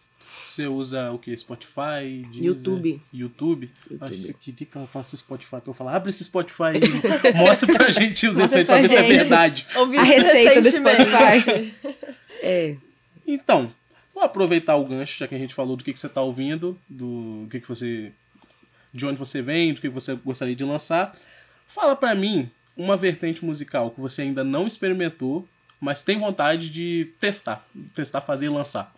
Você 0.46 0.66
usa 0.66 1.12
o 1.12 1.20
que? 1.20 1.36
Spotify? 1.36 2.24
Deezer? 2.32 2.44
YouTube. 2.46 3.02
YouTube? 3.14 3.72
YouTube. 3.92 4.28
Eu 4.30 4.36
queria 4.40 4.66
que 4.68 4.78
ela 4.78 4.88
faça 4.88 5.18
Spotify 5.18 5.58
pra 5.62 5.64
eu 5.68 5.74
falar, 5.74 5.98
abre 5.98 6.10
esse 6.12 6.24
Spotify 6.24 6.64
aí, 6.64 6.80
mostra 7.36 7.74
pra 7.74 7.90
gente 7.92 8.26
Mostra 8.28 8.60
aí 8.60 8.66
pra 8.66 8.76
pra 8.76 8.82
ver 8.82 8.88
se 8.88 8.96
é 8.96 9.04
verdade. 9.04 9.68
Ouvi 9.76 9.98
A 9.98 10.04
receita 10.04 10.62
do. 10.62 10.72
Spotify. 10.72 11.74
É, 12.42 12.76
Então, 13.28 13.74
vou 14.16 14.24
aproveitar 14.24 14.76
o 14.78 14.86
gancho, 14.86 15.20
já 15.20 15.28
que 15.28 15.36
a 15.36 15.38
gente 15.38 15.54
falou 15.54 15.76
do 15.78 15.84
que, 15.84 15.94
que 15.94 16.00
você 16.00 16.10
tá 16.10 16.22
ouvindo, 16.22 16.80
do 16.90 17.48
que, 17.52 17.60
que 17.60 17.68
você. 17.68 18.12
de 18.94 19.06
onde 19.06 19.20
você 19.20 19.42
vem, 19.42 19.74
do 19.74 19.82
que 19.82 19.90
você 19.90 20.16
gostaria 20.16 20.56
de 20.56 20.64
lançar. 20.64 21.16
Fala 21.68 21.96
pra 21.96 22.16
mim 22.16 22.50
uma 22.78 22.96
vertente 22.98 23.44
musical 23.46 23.92
que 23.92 24.00
você 24.00 24.22
ainda 24.24 24.44
não 24.44 24.66
experimentou, 24.66 25.48
mas 25.80 26.02
tem 26.04 26.18
vontade 26.18 26.70
de 26.70 27.12
testar. 27.20 27.68
Testar, 27.94 28.22
fazer 28.22 28.46
e 28.46 28.50
lançar. 28.50 28.94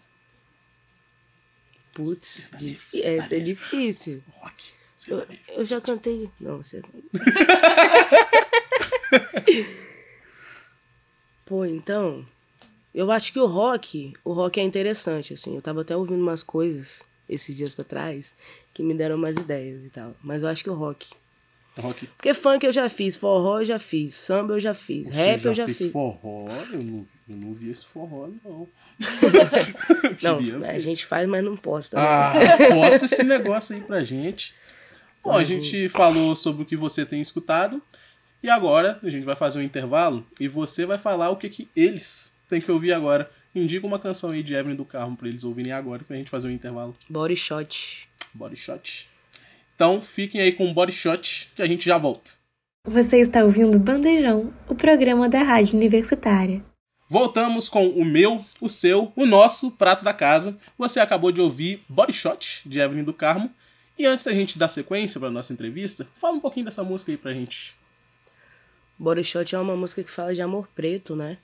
putz, 1.93 2.51
difí- 2.57 3.01
é, 3.03 3.17
isso 3.17 3.33
é 3.33 3.39
difícil. 3.39 4.23
Rock. 4.33 4.71
Eu, 5.07 5.17
sertanejo. 5.19 5.41
eu 5.49 5.65
já 5.65 5.79
cantei. 5.81 6.29
Não, 6.39 6.57
você. 6.57 6.81
Pô, 11.45 11.65
então. 11.65 12.25
Eu 12.97 13.11
acho 13.11 13.31
que 13.31 13.39
o 13.39 13.45
rock, 13.45 14.11
o 14.25 14.33
rock 14.33 14.59
é 14.59 14.63
interessante, 14.63 15.31
assim. 15.35 15.53
Eu 15.55 15.61
tava 15.61 15.81
até 15.81 15.95
ouvindo 15.95 16.19
umas 16.19 16.41
coisas 16.41 17.03
esses 17.29 17.55
dias 17.55 17.75
pra 17.75 17.83
trás 17.85 18.33
que 18.73 18.81
me 18.81 18.91
deram 18.95 19.17
umas 19.17 19.35
ideias 19.37 19.85
e 19.85 19.89
tal. 19.89 20.15
Mas 20.23 20.41
eu 20.41 20.49
acho 20.49 20.63
que 20.63 20.69
o 20.71 20.73
rock. 20.73 21.07
Rock. 21.77 22.07
Porque 22.07 22.33
funk 22.33 22.65
eu 22.65 22.71
já 22.71 22.89
fiz, 22.89 23.15
forró 23.15 23.59
eu 23.59 23.65
já 23.65 23.77
fiz, 23.77 24.15
samba 24.15 24.55
eu 24.55 24.59
já 24.59 24.73
fiz, 24.73 25.05
Você 25.09 25.13
rap 25.13 25.39
já 25.41 25.49
eu 25.51 25.53
já 25.53 25.65
fez 25.65 25.77
fiz. 25.77 25.91
forró? 25.91 26.45
Eu 26.73 26.81
não, 26.83 27.05
eu 27.29 27.35
não 27.35 27.53
vi 27.53 27.69
esse 27.69 27.85
forró, 27.85 28.29
não. 28.43 28.67
Não, 30.23 30.67
a 30.67 30.79
gente 30.79 31.05
faz, 31.05 31.27
mas 31.27 31.43
não 31.43 31.55
posta. 31.55 31.97
né? 31.97 32.03
Ah, 32.03 32.33
posta 32.73 33.05
esse 33.05 33.23
negócio 33.23 33.75
aí 33.75 33.81
pra 33.83 34.03
gente. 34.03 34.55
Bom, 35.23 35.33
a 35.33 35.43
gente 35.43 35.87
falou 35.87 36.35
sobre 36.35 36.63
o 36.63 36.65
que 36.65 36.75
você 36.75 37.05
tem 37.05 37.21
escutado. 37.21 37.79
E 38.41 38.49
agora 38.49 38.97
a 39.03 39.09
gente 39.09 39.23
vai 39.23 39.35
fazer 39.35 39.59
um 39.59 39.63
intervalo 39.63 40.25
e 40.39 40.47
você 40.47 40.83
vai 40.83 40.97
falar 40.97 41.29
o 41.29 41.37
que, 41.37 41.47
que 41.47 41.69
eles 41.75 42.35
têm 42.47 42.61
que 42.61 42.71
ouvir 42.71 42.93
agora. 42.93 43.29
Indica 43.53 43.87
uma 43.87 43.99
canção 43.99 44.29
aí 44.31 44.43
de 44.43 44.53
Evelyn 44.53 44.75
do 44.75 44.85
Carmo 44.85 45.17
pra 45.17 45.27
eles 45.27 45.43
ouvirem 45.43 45.71
agora 45.71 46.03
pra 46.03 46.15
gente 46.15 46.29
fazer 46.29 46.47
um 46.47 46.51
intervalo. 46.51 46.95
Body 47.09 47.35
shot. 47.35 48.07
Body 48.33 48.55
Shot. 48.55 49.09
Então 49.75 50.01
fiquem 50.01 50.41
aí 50.41 50.51
com 50.51 50.69
o 50.69 50.73
Body 50.73 50.91
Shot 50.91 51.51
que 51.55 51.61
a 51.61 51.67
gente 51.67 51.85
já 51.85 51.97
volta. 51.97 52.31
Você 52.85 53.17
está 53.17 53.43
ouvindo 53.43 53.77
Bandejão, 53.77 54.53
o 54.67 54.73
programa 54.73 55.27
da 55.27 55.43
Rádio 55.43 55.75
Universitária. 55.75 56.63
Voltamos 57.09 57.67
com 57.67 57.87
o 57.89 58.05
meu, 58.05 58.45
o 58.61 58.69
seu, 58.69 59.11
o 59.15 59.25
nosso 59.25 59.71
prato 59.71 60.03
da 60.03 60.13
casa. 60.13 60.55
Você 60.77 60.99
acabou 60.99 61.31
de 61.31 61.41
ouvir 61.41 61.83
Body 61.87 62.13
Shot, 62.13 62.61
de 62.65 62.79
Evelyn 62.79 63.03
do 63.03 63.13
Carmo. 63.13 63.51
E 63.97 64.05
antes 64.05 64.25
da 64.25 64.33
gente 64.33 64.59
dar 64.59 64.67
sequência 64.67 65.19
para 65.19 65.31
nossa 65.31 65.51
entrevista, 65.51 66.07
fala 66.15 66.35
um 66.35 66.39
pouquinho 66.39 66.65
dessa 66.65 66.83
música 66.83 67.11
aí 67.11 67.17
pra 67.17 67.33
gente. 67.33 67.75
Body 68.97 69.23
Shot 69.23 69.55
é 69.55 69.59
uma 69.59 69.75
música 69.75 70.03
que 70.03 70.11
fala 70.11 70.33
de 70.33 70.41
amor 70.41 70.67
preto, 70.73 71.15
né? 71.15 71.37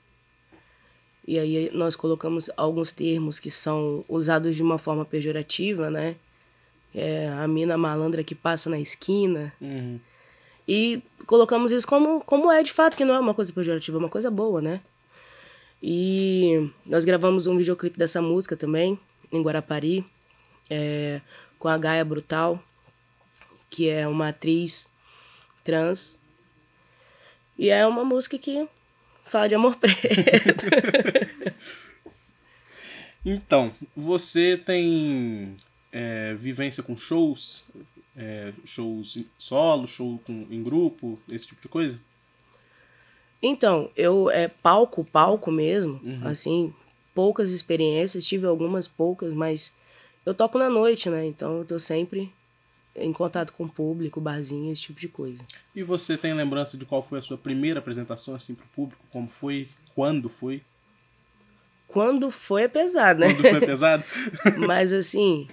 E 1.26 1.40
aí 1.40 1.72
nós 1.74 1.96
colocamos 1.96 2.50
alguns 2.58 2.92
termos 2.92 3.40
que 3.40 3.50
são 3.50 4.04
usados 4.10 4.56
de 4.56 4.64
uma 4.64 4.78
forma 4.78 5.06
pejorativa, 5.06 5.90
né? 5.90 6.16
É 6.94 7.30
a 7.30 7.48
mina 7.48 7.78
malandra 7.78 8.24
que 8.24 8.36
passa 8.36 8.70
na 8.70 8.80
esquina. 8.80 9.54
Uhum. 9.60 10.00
E 10.68 11.02
colocamos 11.26 11.72
isso 11.72 11.88
como, 11.88 12.22
como 12.22 12.52
é 12.52 12.62
de 12.62 12.72
fato, 12.72 12.96
que 12.96 13.06
não 13.06 13.16
é 13.16 13.20
uma 13.20 13.34
coisa 13.34 13.52
pejorativa, 13.52 13.98
é 13.98 14.00
uma 14.00 14.10
coisa 14.10 14.30
boa, 14.30 14.62
né? 14.62 14.82
E 15.82 16.70
nós 16.86 17.04
gravamos 17.04 17.48
um 17.48 17.58
videoclipe 17.58 17.98
dessa 17.98 18.22
música 18.22 18.56
também, 18.56 18.98
em 19.32 19.42
Guarapari, 19.42 20.06
é, 20.70 21.20
com 21.60 21.68
a 21.68 21.78
Gaia 21.78 22.06
Brutal, 22.06 22.62
que 23.70 23.90
é 23.90 24.08
uma 24.08 24.30
atriz 24.30 24.90
trans. 25.64 26.20
E 27.58 27.70
é 27.70 27.86
uma 27.86 28.06
música 28.06 28.38
que 28.38 28.68
fala 29.24 29.48
de 29.48 29.56
amor 29.56 29.76
preto. 29.76 30.66
Então, 33.26 33.72
você 33.96 34.58
tem 34.58 35.56
é, 35.90 36.34
vivência 36.34 36.84
com 36.84 36.98
shows? 36.98 37.64
É, 38.18 38.52
shows 38.66 39.16
em 39.16 39.26
solo, 39.38 39.88
show 39.88 40.20
com, 40.26 40.46
em 40.52 40.62
grupo, 40.62 41.18
esse 41.32 41.48
tipo 41.48 41.62
de 41.62 41.70
coisa? 41.70 41.98
Então, 43.42 43.90
eu 43.96 44.30
é 44.30 44.50
palco, 44.50 45.06
palco 45.06 45.50
mesmo, 45.52 46.02
assim, 46.26 46.74
poucas 47.14 47.52
experiências, 47.52 48.26
tive 48.26 48.46
algumas 48.46 48.88
poucas, 48.88 49.34
mas 49.34 49.74
eu 50.26 50.34
toco 50.34 50.58
na 50.58 50.70
noite, 50.70 51.10
né? 51.10 51.26
Então 51.26 51.60
eu 51.60 51.66
tô 51.66 51.80
sempre 51.80 52.32
em 52.96 53.12
contato 53.12 53.54
com 53.54 53.64
o 53.66 53.70
público, 53.70 54.22
barzinho, 54.22 54.72
esse 54.72 54.84
tipo 54.84 55.00
de 55.00 55.08
coisa. 55.08 55.44
E 55.76 55.82
você 55.84 56.16
tem 56.18 56.34
lembrança 56.34 56.78
de 56.78 56.86
qual 56.86 57.02
foi 57.02 57.20
a 57.20 57.22
sua 57.22 57.38
primeira 57.38 57.80
apresentação 57.80 58.36
assim 58.36 58.54
pro 58.54 58.66
público? 58.68 59.04
Como 59.10 59.28
foi? 59.28 59.68
Quando 59.96 60.30
foi? 60.30 60.62
Quando 61.88 62.32
foi 62.32 62.64
é 62.64 62.68
pesado, 62.68 63.20
né? 63.20 63.34
Quando 63.34 63.50
foi 63.50 63.60
pesado? 63.66 64.04
Mas 64.68 64.92
assim, 64.94 65.48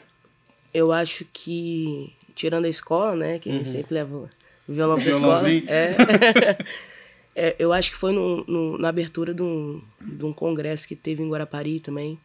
eu 0.72 0.90
acho 0.92 1.24
que, 1.32 2.12
tirando 2.34 2.64
a 2.64 2.68
escola, 2.68 3.14
né? 3.16 3.38
Que 3.38 3.50
gente 3.50 3.68
sempre 3.68 3.94
leva 3.94 4.16
o 4.16 4.28
violão 4.72 4.96
pra 4.96 5.10
escola. 5.10 5.50
É. 5.68 6.56
É, 7.32 7.54
eu 7.60 7.72
acho 7.72 7.92
que 7.92 7.96
foi 7.96 8.12
no, 8.12 8.44
no- 8.44 8.76
na 8.76 8.88
abertura 8.88 9.32
de 9.32 9.40
um, 9.40 9.80
de 10.00 10.24
um 10.24 10.32
congresso 10.32 10.86
que 10.86 10.96
teve 10.96 11.22
em 11.22 11.28
Guarapari 11.30 11.78
também. 11.78 12.18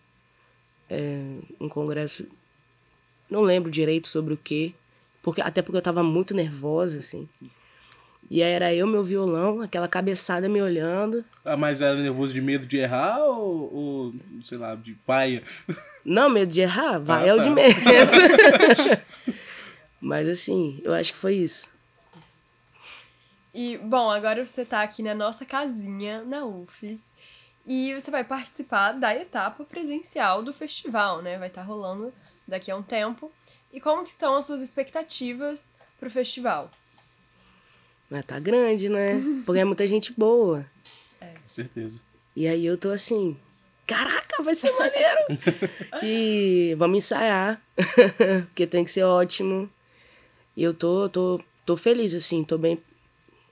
É, 0.89 1.21
um 1.61 1.69
congresso. 1.69 2.27
Não 3.29 3.41
lembro 3.41 3.69
direito 3.69 4.07
sobre 4.07 4.33
o 4.33 4.37
quê. 4.37 4.73
Porque, 5.25 5.41
até 5.41 5.63
porque 5.63 5.77
eu 5.77 5.81
tava 5.81 6.03
muito 6.03 6.35
nervosa, 6.35 6.99
assim. 6.99 7.27
E 8.29 8.43
aí 8.43 8.51
era 8.51 8.71
eu, 8.71 8.85
meu 8.85 9.03
violão, 9.03 9.59
aquela 9.59 9.87
cabeçada 9.87 10.47
me 10.47 10.61
olhando. 10.61 11.25
Ah, 11.43 11.57
mas 11.57 11.81
era 11.81 11.95
nervoso 11.99 12.31
de 12.31 12.41
medo 12.41 12.67
de 12.67 12.77
errar 12.77 13.25
ou, 13.25 13.73
ou, 13.73 14.13
sei 14.43 14.59
lá, 14.59 14.75
de 14.75 14.95
vaia? 15.05 15.41
Não, 16.05 16.29
medo 16.29 16.53
de 16.53 16.61
errar, 16.61 16.99
vai 16.99 17.23
Ah, 17.23 17.25
é 17.25 17.33
o 17.33 17.39
de 17.39 17.49
tá. 17.49 17.55
medo. 17.55 17.75
Mas 19.99 20.29
assim, 20.29 20.79
eu 20.83 20.93
acho 20.93 21.13
que 21.13 21.17
foi 21.17 21.33
isso. 21.33 21.67
E, 23.51 23.79
bom, 23.79 24.11
agora 24.11 24.45
você 24.45 24.63
tá 24.63 24.83
aqui 24.83 25.01
na 25.01 25.15
nossa 25.15 25.43
casinha, 25.43 26.23
na 26.23 26.45
UFES, 26.45 27.11
e 27.65 27.95
você 27.95 28.11
vai 28.11 28.23
participar 28.23 28.91
da 28.91 29.15
etapa 29.15 29.65
presencial 29.65 30.43
do 30.43 30.53
festival, 30.53 31.23
né? 31.23 31.39
Vai 31.39 31.47
estar 31.47 31.63
rolando 31.63 32.13
daqui 32.47 32.69
a 32.69 32.75
um 32.75 32.83
tempo. 32.83 33.31
E 33.75 33.79
como 33.81 34.03
que 34.03 34.09
estão 34.09 34.37
as 34.37 34.45
suas 34.45 34.61
expectativas 34.61 35.73
pro 35.99 36.09
festival? 36.09 36.71
Mas 38.09 38.25
tá 38.25 38.39
grande, 38.39 38.87
né? 38.87 39.21
Porque 39.45 39.59
é 39.59 39.65
muita 39.65 39.85
gente 39.85 40.13
boa. 40.13 40.65
Com 41.19 41.49
certeza. 41.49 42.01
E 42.33 42.47
aí 42.47 42.65
eu 42.65 42.77
tô 42.77 42.89
assim, 42.89 43.37
caraca, 43.85 44.41
vai 44.41 44.55
ser 44.55 44.71
maneiro! 44.71 45.19
e 46.01 46.73
vamos 46.77 46.99
ensaiar, 46.99 47.61
porque 48.47 48.65
tem 48.65 48.85
que 48.85 48.91
ser 48.91 49.03
ótimo. 49.03 49.69
E 50.55 50.63
eu 50.63 50.73
tô, 50.73 51.09
tô, 51.09 51.37
tô 51.65 51.75
feliz, 51.75 52.13
assim, 52.13 52.45
tô 52.45 52.57
bem 52.57 52.81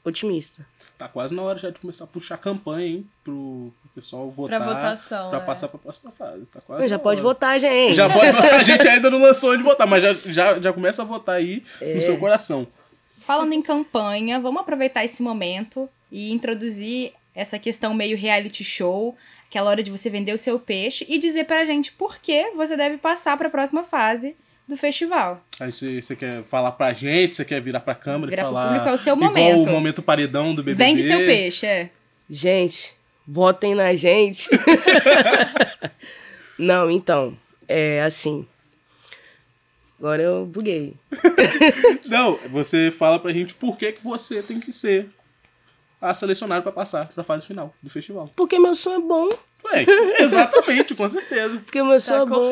otimista. 0.06 0.66
Tá 0.98 1.08
quase 1.08 1.34
na 1.36 1.42
hora 1.42 1.58
já 1.58 1.70
de 1.70 1.80
começar 1.80 2.04
a 2.04 2.08
puxar 2.08 2.38
campanha, 2.38 2.88
hein? 2.88 3.08
Pro, 3.24 3.74
pro 3.82 3.90
pessoal 3.96 4.30
votar. 4.30 4.60
Pra 4.60 4.68
votação, 4.74 5.30
Pra 5.30 5.40
é. 5.40 5.42
passar 5.42 5.68
pra 5.68 5.80
próxima 5.80 6.12
fase. 6.12 6.46
Tá 6.52 6.62
quase 6.62 6.88
Já 6.88 7.00
pode 7.00 7.20
hora. 7.20 7.30
votar, 7.30 7.60
gente! 7.60 7.96
Já 7.96 8.10
pode 8.10 8.32
votar. 8.32 8.54
A 8.56 8.64
gente 8.64 8.86
ainda 8.88 9.10
não 9.10 9.20
lançou 9.20 9.54
onde 9.54 9.64
votar, 9.64 9.88
mas 9.88 10.04
já, 10.04 10.14
já, 10.26 10.60
já 10.60 10.72
começa 10.72 11.02
a 11.02 11.06
votar 11.06 11.36
aí 11.36 11.64
É. 11.82 11.96
no 11.96 12.02
seu 12.02 12.18
coração. 12.18 12.68
Falando 13.18 13.54
em 13.54 13.62
campanha, 13.62 14.40
vamos 14.40 14.62
aproveitar 14.62 15.04
esse 15.04 15.24
momento 15.24 15.90
e 16.12 16.32
introduzir 16.32 17.14
essa 17.34 17.58
questão 17.58 17.94
meio 17.94 18.16
reality 18.16 18.64
show, 18.64 19.16
aquela 19.50 19.70
hora 19.72 19.82
de 19.82 19.90
você 19.90 20.10
vender 20.10 20.34
o 20.34 20.38
seu 20.38 20.60
peixe 20.60 21.06
e 21.10 21.18
dizer 21.18 21.46
pra 21.46 21.66
gente 21.66 21.92
por 21.92 22.20
que 22.20 22.52
você 22.52 22.78
deve 22.78 22.98
passar 22.98 23.36
pra 23.38 23.50
próxima 23.50 23.84
fase 23.84 24.36
do 24.68 24.78
festival. 24.78 25.44
Aí 25.60 25.72
você, 25.72 26.16
quer 26.16 26.44
falar 26.44 26.72
pra 26.74 26.94
gente, 26.94 27.36
você 27.36 27.44
quer 27.46 27.62
virar 27.62 27.80
pra 27.82 27.96
câmera 27.96 28.30
Virar 28.30 28.44
e 28.44 28.46
pro 28.46 28.54
falar. 28.54 28.68
público 28.68 28.90
é 28.90 28.94
o 28.94 28.98
seu 28.98 29.16
Igual 29.16 29.30
momento. 29.32 29.68
o 29.68 29.72
momento 29.72 30.02
paredão 30.02 30.56
do 30.56 30.64
BBB. 30.64 30.84
Vende 30.84 31.04
seu 31.04 31.18
peixe, 31.20 31.66
é. 31.66 31.90
Gente, 32.30 32.96
votem 33.28 33.76
na 33.76 33.94
gente. 33.94 34.50
Não, 36.58 36.90
então, 36.90 37.38
é 37.68 38.02
assim. 38.04 38.48
Agora 40.00 40.22
eu 40.22 40.46
buguei. 40.46 40.94
Não, 42.08 42.40
você 42.50 42.92
fala 42.92 43.20
pra 43.20 43.32
gente 43.32 43.54
por 43.54 43.78
que, 43.78 43.92
que 43.94 44.04
você 44.04 44.42
tem 44.44 44.60
que 44.60 44.72
ser 44.72 45.10
a 46.02 46.14
selecionada 46.14 46.62
pra 46.62 46.72
passar 46.72 47.08
pra 47.08 47.24
fase 47.24 47.46
final 47.46 47.74
do 47.82 47.90
festival. 47.90 48.30
Porque 48.36 48.60
meu 48.60 48.76
som 48.76 48.94
é 48.94 49.00
bom. 49.00 49.30
Ué, 49.66 49.86
exatamente, 50.20 50.94
com 50.94 51.08
certeza. 51.08 51.60
Porque 51.62 51.82
meu 51.82 52.00
som 52.00 52.18
Tá 52.18 52.24
é 52.24 52.26
bom. 52.26 52.52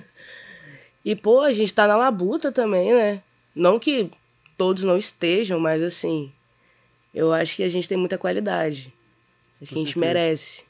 E, 1.04 1.16
pô, 1.16 1.40
a 1.40 1.52
gente 1.52 1.72
tá 1.72 1.86
na 1.86 1.96
labuta 1.96 2.52
também, 2.52 2.92
né? 2.92 3.22
Não 3.54 3.78
que 3.78 4.10
todos 4.56 4.84
não 4.84 4.96
estejam, 4.96 5.58
mas 5.58 5.82
assim, 5.82 6.30
eu 7.14 7.32
acho 7.32 7.56
que 7.56 7.62
a 7.62 7.68
gente 7.68 7.88
tem 7.88 7.96
muita 7.96 8.18
qualidade. 8.18 8.92
Acho 9.60 9.72
Com 9.72 9.76
a 9.76 9.82
gente 9.82 9.94
certeza. 9.94 10.00
merece. 10.14 10.64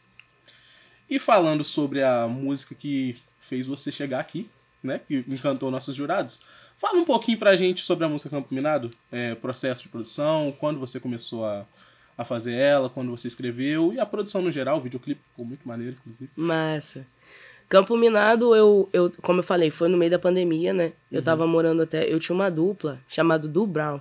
E 1.09 1.19
falando 1.19 1.65
sobre 1.65 2.03
a 2.03 2.29
música 2.29 2.75
que 2.75 3.17
fez 3.41 3.67
você 3.67 3.91
chegar 3.91 4.21
aqui, 4.21 4.49
né? 4.83 5.01
Que 5.07 5.25
encantou 5.29 5.71
nossos 5.71 5.97
jurados. 5.97 6.41
Fala 6.79 6.99
um 6.99 7.05
pouquinho 7.05 7.37
pra 7.37 7.57
gente 7.57 7.83
sobre 7.83 8.05
a 8.07 8.09
música 8.09 8.31
Campo 8.31 8.55
Minado, 8.55 8.91
é, 9.13 9.35
processo 9.35 9.83
de 9.83 9.89
produção, 9.89 10.55
quando 10.59 10.81
você 10.81 10.99
começou 10.99 11.45
a, 11.45 11.67
a 12.17 12.25
fazer 12.25 12.55
ela, 12.55 12.89
quando 12.89 13.11
você 13.11 13.29
escreveu, 13.29 13.93
e 13.93 14.01
a 14.01 14.07
produção 14.07 14.41
no 14.41 14.51
geral, 14.51 14.79
o 14.79 14.81
videoclipe 14.81 15.21
ficou 15.23 15.45
muito 15.45 15.67
maneiro, 15.69 15.97
inclusive. 16.01 16.31
Massa. 16.37 17.07
Campo 17.71 17.97
Minado, 17.97 18.55
eu, 18.55 18.89
eu, 18.93 19.11
como 19.23 19.39
eu 19.39 19.45
falei, 19.45 19.71
foi 19.71 19.89
no 19.89 19.97
meio 19.97 20.11
da 20.11 20.19
pandemia, 20.19 20.75
né? 20.75 20.93
Eu 21.11 21.23
tava 21.23 21.47
morando 21.47 21.83
até. 21.83 22.13
Eu 22.13 22.19
tinha 22.19 22.35
uma 22.35 22.51
dupla 22.51 23.01
chamada 23.09 23.49
Du 23.49 23.67
Brown, 23.67 24.01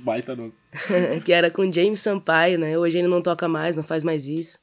Baita 0.00 0.34
nome. 0.34 0.52
que 1.24 1.32
era 1.32 1.50
com 1.50 1.70
James 1.70 2.00
Sampaio, 2.00 2.58
né? 2.58 2.78
Hoje 2.78 2.98
ele 2.98 3.08
não 3.08 3.20
toca 3.20 3.46
mais, 3.48 3.76
não 3.76 3.84
faz 3.84 4.02
mais 4.02 4.26
isso. 4.26 4.58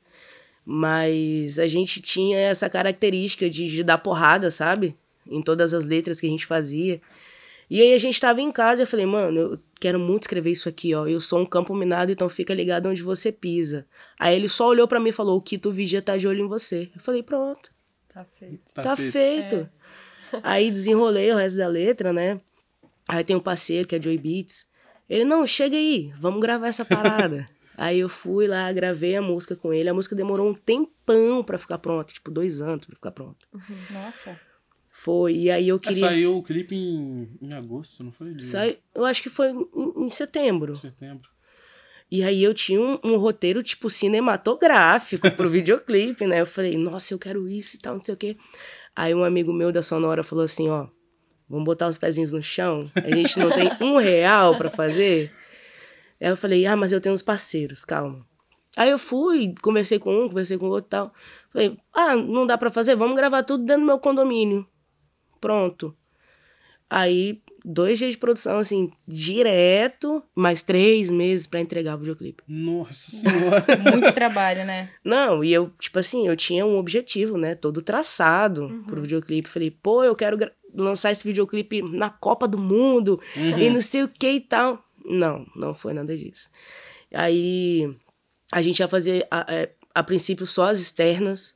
Mas 0.66 1.60
a 1.60 1.68
gente 1.68 2.02
tinha 2.02 2.38
essa 2.38 2.70
característica 2.70 3.50
de, 3.50 3.68
de 3.68 3.84
dar 3.84 3.98
porrada, 3.98 4.50
sabe? 4.52 4.96
Em 5.28 5.42
todas 5.42 5.74
as 5.74 5.86
letras 5.86 6.20
que 6.20 6.28
a 6.28 6.30
gente 6.30 6.46
fazia. 6.46 7.02
E 7.70 7.82
aí 7.82 7.94
a 7.94 7.98
gente 8.00 8.20
tava 8.20 8.42
em 8.42 8.52
casa 8.52 8.82
e 8.82 8.84
eu 8.84 8.88
falei, 8.88 9.06
mano, 9.06 9.40
eu 9.40 9.60
quero 9.80 10.00
muito 10.00 10.24
escrever 10.24 10.52
isso 10.52 10.68
aqui, 10.68 10.94
ó. 10.96 11.06
Eu 11.06 11.22
sou 11.22 11.40
um 11.40 11.46
campo 11.46 11.76
minado, 11.76 12.12
então 12.12 12.28
fica 12.28 12.54
ligado 12.54 12.90
onde 12.90 13.04
você 13.04 13.32
pisa. 13.32 13.86
Aí 14.18 14.36
ele 14.36 14.50
só 14.50 14.68
olhou 14.68 14.88
pra 14.88 15.00
mim 15.00 15.10
e 15.10 15.14
falou, 15.14 15.38
o 15.38 15.42
Quito 15.42 15.72
Vigia 15.72 16.02
tá 16.02 16.18
de 16.18 16.28
olho 16.28 16.46
em 16.46 16.48
você. 16.48 16.90
Eu 16.96 17.02
falei, 17.02 17.22
pronto. 17.22 17.72
Tá 18.14 18.26
feito. 18.38 18.74
Tá, 18.74 18.96
feito. 18.96 19.70
Aí 20.44 20.70
desenrolei 20.72 21.32
o 21.32 21.36
resto 21.36 21.58
da 21.58 21.68
letra, 21.68 22.12
né? 22.14 22.40
Aí 23.08 23.24
tem 23.24 23.36
um 23.36 23.40
parceiro 23.40 23.88
que 23.88 23.96
é 23.96 24.02
Joy 24.02 24.18
Beats. 24.18 24.68
Ele, 25.10 25.24
não, 25.26 25.46
chega 25.48 25.76
aí, 25.76 26.12
vamos 26.20 26.40
gravar 26.42 26.68
essa 26.68 26.86
parada. 26.86 27.48
aí 27.76 28.00
eu 28.00 28.10
fui 28.10 28.46
lá, 28.48 28.72
gravei 28.72 29.16
a 29.16 29.22
música 29.22 29.56
com 29.56 29.74
ele. 29.74 29.90
A 29.90 29.94
música 29.94 30.16
demorou 30.16 30.48
um 30.50 30.54
tempão 30.54 31.44
pra 31.44 31.58
ficar 31.58 31.80
pronta, 31.80 32.14
tipo 32.14 32.30
dois 32.30 32.62
anos 32.62 32.86
pra 32.86 32.96
ficar 32.96 33.12
pronta. 33.12 33.48
Nossa. 33.92 34.40
Foi, 34.92 35.34
e 35.34 35.50
aí 35.52 35.68
eu 35.68 35.78
É, 35.78 35.80
queria. 35.80 36.00
saiu 36.00 36.38
o 36.38 36.44
clipe 36.44 36.76
em, 36.76 37.30
em 37.42 37.54
agosto, 37.54 38.04
não 38.04 38.12
foi? 38.12 38.34
De 38.34 38.44
eu 38.94 39.06
acho 39.06 39.24
que 39.24 39.30
foi 39.30 39.50
em, 39.52 40.06
em 40.06 40.10
setembro. 40.10 40.76
setembro. 40.76 41.30
E 42.12 42.24
aí 42.24 42.44
eu 42.44 42.54
tinha 42.54 42.82
um, 42.82 43.00
um 43.04 43.18
roteiro, 43.18 43.62
tipo, 43.62 43.90
cinematográfico 43.90 45.30
pro 45.32 45.50
videoclipe, 45.52 46.26
né? 46.26 46.42
Eu 46.42 46.48
falei, 46.48 46.76
nossa, 46.78 47.14
eu 47.14 47.20
quero 47.20 47.48
isso 47.48 47.76
e 47.76 47.80
tal, 47.80 47.94
não 47.94 48.02
sei 48.02 48.14
o 48.14 48.18
quê. 48.18 48.38
Aí 48.96 49.14
um 49.14 49.24
amigo 49.24 49.54
meu 49.54 49.72
da 49.72 49.82
Sonora 49.82 50.24
falou 50.24 50.44
assim, 50.44 50.70
ó, 50.70 50.88
vamos 51.48 51.66
botar 51.66 51.88
os 51.88 51.98
pezinhos 51.98 52.34
no 52.34 52.42
chão? 52.42 52.84
A 52.96 53.16
gente 53.16 53.38
não 53.38 53.50
tem 53.52 53.70
um 53.82 53.98
real 53.98 54.56
pra 54.56 54.70
fazer? 54.70 55.32
Aí 56.20 56.30
eu 56.30 56.38
falei, 56.38 56.66
ah, 56.66 56.76
mas 56.76 56.92
eu 56.92 57.00
tenho 57.00 57.14
uns 57.14 57.22
parceiros, 57.22 57.86
calma. 57.86 58.26
Aí 58.76 58.90
eu 58.90 58.98
fui, 58.98 59.54
conversei 59.62 60.00
com 60.00 60.26
um, 60.26 60.28
conversei 60.28 60.58
com 60.58 60.68
o 60.68 60.70
outro 60.70 60.88
e 60.88 60.92
tal. 60.92 61.14
Falei, 61.52 61.78
ah, 61.94 62.16
não 62.16 62.46
dá 62.46 62.58
pra 62.58 62.70
fazer? 62.70 62.96
Vamos 62.96 63.16
gravar 63.16 63.44
tudo 63.44 63.64
dentro 63.64 63.82
do 63.82 63.88
meu 63.88 64.00
condomínio. 64.00 64.66
Pronto. 65.40 65.96
Aí, 66.90 67.42
dois 67.64 67.98
dias 67.98 68.14
de 68.14 68.18
produção, 68.18 68.60
assim, 68.60 68.92
direto, 69.08 70.24
mais 70.36 70.62
três 70.62 71.10
meses 71.10 71.48
pra 71.48 71.60
entregar 71.60 71.96
o 71.96 72.00
videoclipe. 72.00 72.44
Nossa 72.48 73.12
senhora. 73.12 73.66
Muito 73.92 74.14
trabalho, 74.14 74.66
né? 74.66 74.90
Não, 75.04 75.44
e 75.44 75.52
eu, 75.54 75.72
tipo 75.80 76.00
assim, 76.00 76.28
eu 76.28 76.36
tinha 76.36 76.66
um 76.66 76.78
objetivo, 76.78 77.38
né? 77.38 77.56
Todo 77.56 77.82
traçado 77.82 78.84
pro 78.88 79.02
videoclipe. 79.02 79.50
Falei, 79.50 79.72
pô, 79.72 80.04
eu 80.04 80.16
quero 80.16 80.38
lançar 80.74 81.12
esse 81.12 81.24
videoclipe 81.24 81.82
na 81.82 82.10
Copa 82.10 82.48
do 82.48 82.58
Mundo 82.58 83.20
e 83.36 83.70
não 83.70 83.82
sei 83.82 84.04
o 84.04 84.08
que 84.08 84.32
e 84.32 84.42
tal. 84.42 84.84
Não, 85.06 85.46
não 85.56 85.74
foi 85.74 85.94
nada 85.94 86.16
disso. 86.16 86.50
Aí 87.14 87.90
a 88.52 88.62
gente 88.62 88.80
ia 88.80 88.88
fazer, 88.88 89.28
a, 89.30 89.46
é, 89.50 89.72
a 89.94 90.04
princípio, 90.04 90.46
só 90.46 90.70
as 90.70 90.80
externas. 90.80 91.56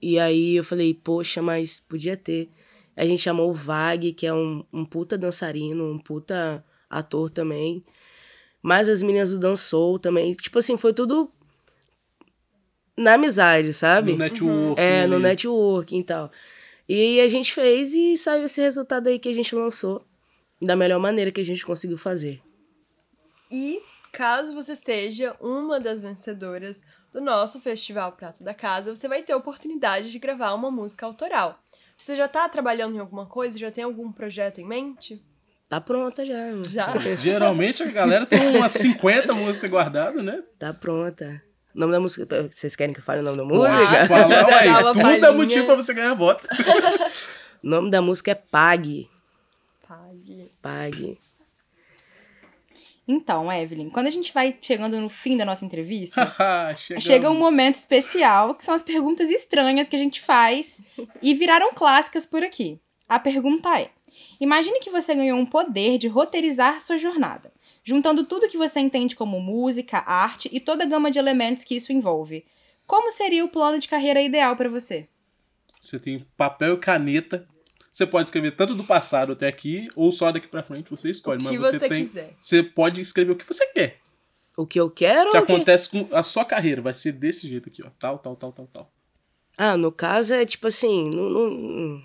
E 0.00 0.18
aí 0.18 0.56
eu 0.56 0.64
falei, 0.64 0.94
poxa, 0.94 1.40
mas 1.40 1.80
podia 1.88 2.16
ter. 2.16 2.50
A 2.96 3.04
gente 3.04 3.20
chamou 3.20 3.50
o 3.50 3.52
Vag, 3.52 4.12
que 4.12 4.26
é 4.26 4.32
um, 4.32 4.64
um 4.72 4.84
puta 4.84 5.18
dançarino, 5.18 5.90
um 5.90 5.98
puta 5.98 6.64
ator 6.88 7.30
também. 7.30 7.84
Mas 8.62 8.88
as 8.88 9.02
meninas 9.02 9.30
do 9.30 9.38
Dançou 9.38 9.98
também. 9.98 10.32
Tipo 10.32 10.58
assim, 10.58 10.76
foi 10.76 10.94
tudo 10.94 11.30
na 12.96 13.14
amizade, 13.14 13.72
sabe? 13.72 14.12
No 14.12 14.18
network. 14.18 14.80
É, 14.80 15.06
no 15.06 15.16
ali. 15.16 15.22
networking 15.24 15.98
e 15.98 16.04
tal. 16.04 16.30
E 16.88 17.20
a 17.20 17.28
gente 17.28 17.52
fez 17.52 17.94
e 17.94 18.16
saiu 18.16 18.44
esse 18.44 18.60
resultado 18.60 19.08
aí 19.08 19.18
que 19.18 19.28
a 19.28 19.32
gente 19.32 19.54
lançou 19.54 20.04
da 20.60 20.76
melhor 20.76 21.00
maneira 21.00 21.30
que 21.30 21.40
a 21.40 21.44
gente 21.44 21.64
conseguiu 21.64 21.98
fazer. 21.98 22.40
E 23.50 23.80
caso 24.12 24.54
você 24.54 24.76
seja 24.76 25.36
uma 25.40 25.80
das 25.80 26.00
vencedoras 26.00 26.80
do 27.12 27.20
nosso 27.20 27.60
Festival 27.60 28.12
Prato 28.12 28.42
da 28.42 28.54
Casa, 28.54 28.94
você 28.94 29.08
vai 29.08 29.22
ter 29.22 29.32
a 29.32 29.36
oportunidade 29.36 30.10
de 30.10 30.18
gravar 30.18 30.52
uma 30.54 30.70
música 30.70 31.06
autoral. 31.06 31.60
Você 31.96 32.16
já 32.16 32.28
tá 32.28 32.48
trabalhando 32.48 32.96
em 32.96 32.98
alguma 32.98 33.26
coisa? 33.26 33.58
Já 33.58 33.70
tem 33.70 33.84
algum 33.84 34.10
projeto 34.12 34.60
em 34.60 34.66
mente? 34.66 35.22
Tá 35.68 35.80
pronta 35.80 36.24
já. 36.24 36.50
Já? 36.70 36.94
Geralmente 37.16 37.82
a 37.82 37.86
galera 37.86 38.26
tem 38.26 38.56
umas 38.56 38.72
50 38.72 39.32
músicas 39.34 39.70
guardadas, 39.70 40.22
né? 40.22 40.42
Tá 40.58 40.72
pronta. 40.74 41.42
O 41.74 41.78
nome 41.80 41.92
da 41.92 42.00
música. 42.00 42.26
Vocês 42.50 42.76
querem 42.76 42.92
que 42.92 43.00
eu 43.00 43.04
fale 43.04 43.20
o 43.20 43.22
nome 43.24 43.38
da 43.38 43.42
Ah, 43.44 43.46
música? 43.78 44.06
Fala, 44.06 44.24
quiser 44.24 44.44
ué, 44.46 44.92
tudo 45.14 45.26
é 45.26 45.30
motivo 45.32 45.66
pra 45.66 45.74
você 45.74 45.94
ganhar 45.94 46.14
voto. 46.14 46.46
O 47.62 47.66
nome 47.66 47.90
da 47.90 48.02
música 48.02 48.32
é 48.32 48.34
Pague. 48.34 49.08
Pague. 49.88 50.52
Pague. 50.60 51.18
Então, 53.06 53.52
Evelyn, 53.52 53.90
quando 53.90 54.06
a 54.06 54.10
gente 54.10 54.32
vai 54.32 54.56
chegando 54.60 54.98
no 54.98 55.10
fim 55.10 55.36
da 55.36 55.44
nossa 55.44 55.64
entrevista, 55.64 56.34
chega 56.98 57.30
um 57.30 57.38
momento 57.38 57.74
especial, 57.74 58.54
que 58.54 58.64
são 58.64 58.74
as 58.74 58.82
perguntas 58.82 59.28
estranhas 59.28 59.88
que 59.88 59.96
a 59.96 59.98
gente 59.98 60.22
faz 60.22 60.82
e 61.20 61.34
viraram 61.34 61.72
clássicas 61.74 62.24
por 62.24 62.42
aqui. 62.42 62.80
A 63.06 63.18
pergunta 63.18 63.78
é: 63.78 63.90
imagine 64.40 64.80
que 64.80 64.90
você 64.90 65.14
ganhou 65.14 65.38
um 65.38 65.44
poder 65.44 65.98
de 65.98 66.08
roteirizar 66.08 66.80
sua 66.80 66.96
jornada, 66.96 67.52
juntando 67.82 68.24
tudo 68.24 68.48
que 68.48 68.56
você 68.56 68.80
entende 68.80 69.14
como 69.14 69.38
música, 69.38 69.98
arte 69.98 70.48
e 70.50 70.58
toda 70.58 70.84
a 70.84 70.86
gama 70.86 71.10
de 71.10 71.18
elementos 71.18 71.62
que 71.62 71.76
isso 71.76 71.92
envolve. 71.92 72.44
Como 72.86 73.10
seria 73.10 73.44
o 73.44 73.48
plano 73.48 73.78
de 73.78 73.88
carreira 73.88 74.22
ideal 74.22 74.56
para 74.56 74.68
você? 74.68 75.08
Você 75.78 75.98
tem 75.98 76.26
papel 76.36 76.74
e 76.74 76.78
caneta, 76.78 77.46
Você 77.94 78.04
pode 78.04 78.26
escrever 78.26 78.56
tanto 78.56 78.74
do 78.74 78.82
passado 78.82 79.34
até 79.34 79.46
aqui, 79.46 79.88
ou 79.94 80.10
só 80.10 80.32
daqui 80.32 80.48
pra 80.48 80.64
frente, 80.64 80.90
você 80.90 81.08
escolhe. 81.08 81.36
O 81.36 81.48
que 81.48 81.56
mas 81.56 81.70
você, 81.70 81.78
você 81.78 81.88
tem. 81.88 82.04
quiser. 82.04 82.34
Você 82.40 82.60
pode 82.60 83.00
escrever 83.00 83.30
o 83.30 83.36
que 83.36 83.46
você 83.46 83.64
quer. 83.68 83.98
O 84.56 84.66
que 84.66 84.80
eu 84.80 84.90
quero 84.90 85.30
que 85.30 85.36
ou 85.36 85.42
o 85.44 85.46
que... 85.46 85.52
acontece 85.52 85.88
com 85.88 86.08
a 86.10 86.20
sua 86.24 86.44
carreira. 86.44 86.82
Vai 86.82 86.92
ser 86.92 87.12
desse 87.12 87.46
jeito 87.46 87.68
aqui, 87.68 87.84
ó. 87.86 87.90
Tal, 87.96 88.18
tal, 88.18 88.34
tal, 88.34 88.50
tal, 88.50 88.66
tal. 88.66 88.90
Ah, 89.56 89.76
no 89.76 89.92
caso 89.92 90.34
é 90.34 90.44
tipo 90.44 90.66
assim... 90.66 91.08
Não, 91.14 91.30
não- 91.30 92.02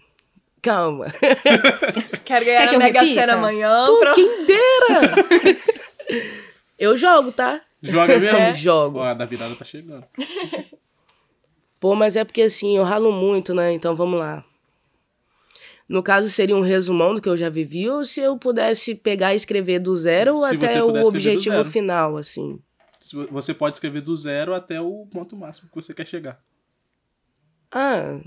Calma. 0.61 1.07
Quero 2.23 2.45
ganhar 2.45 2.67
Quer 2.67 2.69
que 2.69 2.77
Mega? 2.77 3.05
Sena 3.07 3.33
amanhã. 3.33 3.87
Pô, 3.87 3.97
pra- 3.97 4.13
quem 4.13 4.45
dera! 4.45 5.15
eu 6.77 6.95
jogo, 6.97 7.31
tá? 7.31 7.61
Joga 7.81 8.19
mesmo? 8.19 8.37
É. 8.37 8.53
Jogo. 8.53 8.99
Ó, 8.99 9.05
a 9.05 9.15
da 9.15 9.25
virada 9.25 9.55
tá 9.55 9.65
chegando. 9.65 10.05
Pô, 11.79 11.95
mas 11.95 12.15
é 12.15 12.23
porque 12.23 12.43
assim, 12.43 12.77
eu 12.77 12.83
ralo 12.83 13.11
muito, 13.11 13.55
né? 13.55 13.71
Então 13.71 13.95
vamos 13.95 14.19
lá. 14.19 14.45
No 15.89 16.03
caso, 16.03 16.29
seria 16.29 16.55
um 16.55 16.61
resumão 16.61 17.15
do 17.15 17.21
que 17.21 17.27
eu 17.27 17.35
já 17.35 17.49
vivi, 17.49 17.89
ou 17.89 18.03
se 18.03 18.21
eu 18.21 18.37
pudesse 18.37 18.93
pegar 18.93 19.33
e 19.33 19.37
escrever 19.37 19.79
do 19.79 19.95
zero 19.95 20.39
Se 20.41 20.55
até 20.55 20.83
o 20.83 21.07
objetivo 21.07 21.65
final, 21.65 22.15
assim. 22.15 22.61
Você 23.31 23.55
pode 23.55 23.77
escrever 23.77 24.01
do 24.01 24.15
zero 24.15 24.53
até 24.53 24.79
o 24.79 25.07
ponto 25.07 25.35
máximo 25.35 25.67
que 25.67 25.75
você 25.75 25.91
quer 25.91 26.05
chegar. 26.05 26.39
Ah, 27.71 28.19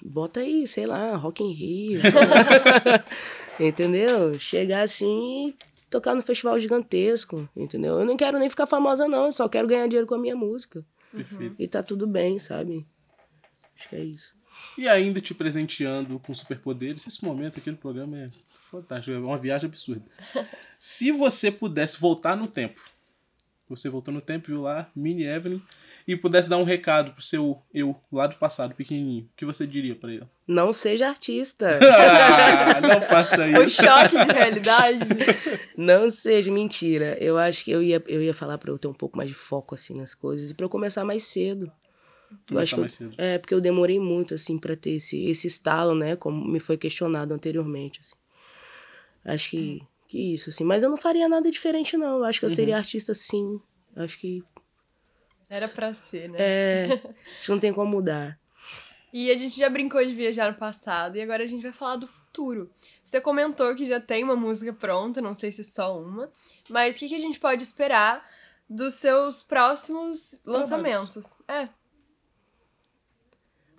bota 0.00 0.40
aí, 0.40 0.66
sei 0.66 0.86
lá, 0.86 1.14
Rock 1.14 1.44
in 1.44 1.52
Rio. 1.52 2.00
entendeu? 3.60 4.38
Chegar 4.38 4.82
assim 4.82 5.48
e 5.48 5.56
tocar 5.90 6.14
no 6.14 6.22
festival 6.22 6.58
gigantesco, 6.58 7.46
entendeu? 7.54 7.98
Eu 7.98 8.06
não 8.06 8.16
quero 8.16 8.38
nem 8.38 8.48
ficar 8.48 8.66
famosa, 8.66 9.06
não. 9.06 9.30
Só 9.30 9.46
quero 9.46 9.68
ganhar 9.68 9.86
dinheiro 9.88 10.06
com 10.06 10.14
a 10.14 10.18
minha 10.18 10.36
música. 10.36 10.82
Perfeito. 11.10 11.56
E 11.58 11.68
tá 11.68 11.82
tudo 11.82 12.06
bem, 12.06 12.38
sabe? 12.38 12.86
Acho 13.76 13.88
que 13.90 13.96
é 13.96 14.04
isso. 14.04 14.34
E 14.78 14.88
ainda 14.88 15.20
te 15.20 15.34
presenteando 15.34 16.18
com 16.18 16.34
superpoderes. 16.34 17.06
Esse 17.06 17.24
momento 17.24 17.58
aqui 17.58 17.70
no 17.70 17.76
programa 17.76 18.18
é 18.18 18.30
fantástico. 18.70 19.16
É 19.16 19.18
uma 19.20 19.36
viagem 19.36 19.68
absurda. 19.68 20.04
Se 20.78 21.10
você 21.12 21.50
pudesse 21.50 22.00
voltar 22.00 22.36
no 22.36 22.48
tempo, 22.48 22.80
você 23.68 23.88
voltou 23.88 24.12
no 24.12 24.20
tempo, 24.20 24.48
viu 24.48 24.62
lá, 24.62 24.90
Mini 24.94 25.24
Evelyn, 25.24 25.60
e 26.06 26.16
pudesse 26.16 26.50
dar 26.50 26.56
um 26.58 26.64
recado 26.64 27.12
pro 27.12 27.22
seu 27.22 27.62
eu 27.72 27.94
lá 28.10 28.26
do 28.26 28.34
passado, 28.34 28.74
pequenininho, 28.74 29.22
o 29.24 29.28
que 29.36 29.44
você 29.44 29.64
diria 29.66 29.94
pra 29.94 30.10
ele? 30.12 30.26
Não 30.48 30.72
seja 30.72 31.08
artista. 31.08 31.78
Ah, 31.82 32.80
não 32.80 33.00
faça 33.02 33.44
O 33.44 33.62
isso. 33.64 33.82
choque 33.82 34.18
de 34.26 34.32
realidade. 34.32 34.98
Não 35.76 36.10
seja 36.10 36.50
mentira. 36.50 37.16
Eu 37.20 37.38
acho 37.38 37.64
que 37.64 37.70
eu 37.70 37.82
ia, 37.82 38.02
eu 38.06 38.22
ia 38.22 38.34
falar 38.34 38.58
pra 38.58 38.70
eu 38.70 38.78
ter 38.78 38.88
um 38.88 38.92
pouco 38.94 39.16
mais 39.16 39.28
de 39.28 39.34
foco 39.34 39.74
assim 39.74 39.94
nas 39.94 40.14
coisas 40.14 40.50
e 40.50 40.54
pra 40.54 40.64
eu 40.64 40.68
começar 40.70 41.04
mais 41.04 41.22
cedo. 41.24 41.70
Eu 42.50 42.58
acho 42.58 42.74
que 42.74 42.80
eu- 43.04 43.12
é 43.18 43.38
porque 43.38 43.54
eu 43.54 43.60
demorei 43.60 43.98
muito 43.98 44.34
assim 44.34 44.58
pra 44.58 44.76
ter 44.76 44.90
esse 44.92 45.24
esse 45.26 45.46
estalo, 45.46 45.94
né, 45.94 46.16
como 46.16 46.46
me 46.46 46.60
foi 46.60 46.76
questionado 46.76 47.32
anteriormente 47.34 48.00
assim. 48.00 48.14
Acho 49.24 49.50
que 49.50 49.82
que 50.08 50.34
isso 50.34 50.50
assim, 50.50 50.62
mas 50.64 50.82
eu 50.82 50.90
não 50.90 50.96
faria 50.98 51.26
nada 51.28 51.50
diferente 51.50 51.96
não. 51.96 52.18
Eu 52.18 52.24
acho 52.24 52.38
que 52.38 52.44
eu 52.44 52.50
Uhum. 52.50 52.54
seria 52.54 52.76
artista 52.76 53.14
sim. 53.14 53.58
Eu 53.96 54.02
acho 54.02 54.18
que 54.18 54.44
Era 55.48 55.68
pra 55.68 55.94
ser, 55.94 56.28
né? 56.28 56.38
é, 56.40 56.84
acho 57.38 57.46
que 57.46 57.50
não 57.50 57.58
tem 57.58 57.72
como 57.72 57.90
mudar. 57.90 58.38
E 59.12 59.30
a 59.30 59.36
gente 59.36 59.58
já 59.58 59.68
brincou 59.68 60.02
de 60.04 60.14
viajar 60.14 60.50
no 60.50 60.58
passado 60.58 61.16
e 61.16 61.20
agora 61.22 61.44
a 61.44 61.46
gente 61.46 61.62
vai 61.62 61.72
falar 61.72 61.96
do 61.96 62.06
futuro. 62.08 62.70
Você 63.04 63.20
comentou 63.20 63.74
que 63.74 63.86
já 63.86 64.00
tem 64.00 64.24
uma 64.24 64.34
música 64.36 64.72
pronta, 64.72 65.20
não 65.20 65.34
sei 65.34 65.52
se 65.52 65.62
só 65.62 65.98
uma, 66.00 66.30
mas 66.70 66.96
o 66.96 66.98
que, 66.98 67.08
que 67.08 67.14
a 67.16 67.20
gente 67.20 67.38
pode 67.38 67.62
esperar 67.62 68.26
dos 68.68 68.94
seus 68.94 69.42
próximos 69.42 70.40
lançamentos? 70.46 71.26
É, 71.46 71.68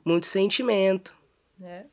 Muito 0.06 0.26
sentimento. 0.28 1.14
né? 1.60 1.86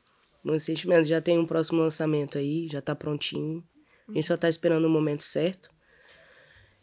Muito 0.43 0.61
sentimento. 0.61 1.05
Já 1.05 1.21
tem 1.21 1.37
um 1.37 1.45
próximo 1.45 1.81
lançamento 1.81 2.37
aí, 2.37 2.67
já 2.67 2.81
tá 2.81 2.95
prontinho. 2.95 3.63
A 4.09 4.13
gente 4.13 4.25
só 4.25 4.35
tá 4.35 4.49
esperando 4.49 4.85
o 4.85 4.89
momento 4.89 5.23
certo. 5.23 5.69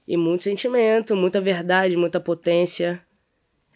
E 0.06 0.16
muito 0.16 0.44
sentimento, 0.44 1.14
muita 1.14 1.40
verdade, 1.40 1.96
muita 1.96 2.18
potência. 2.20 3.04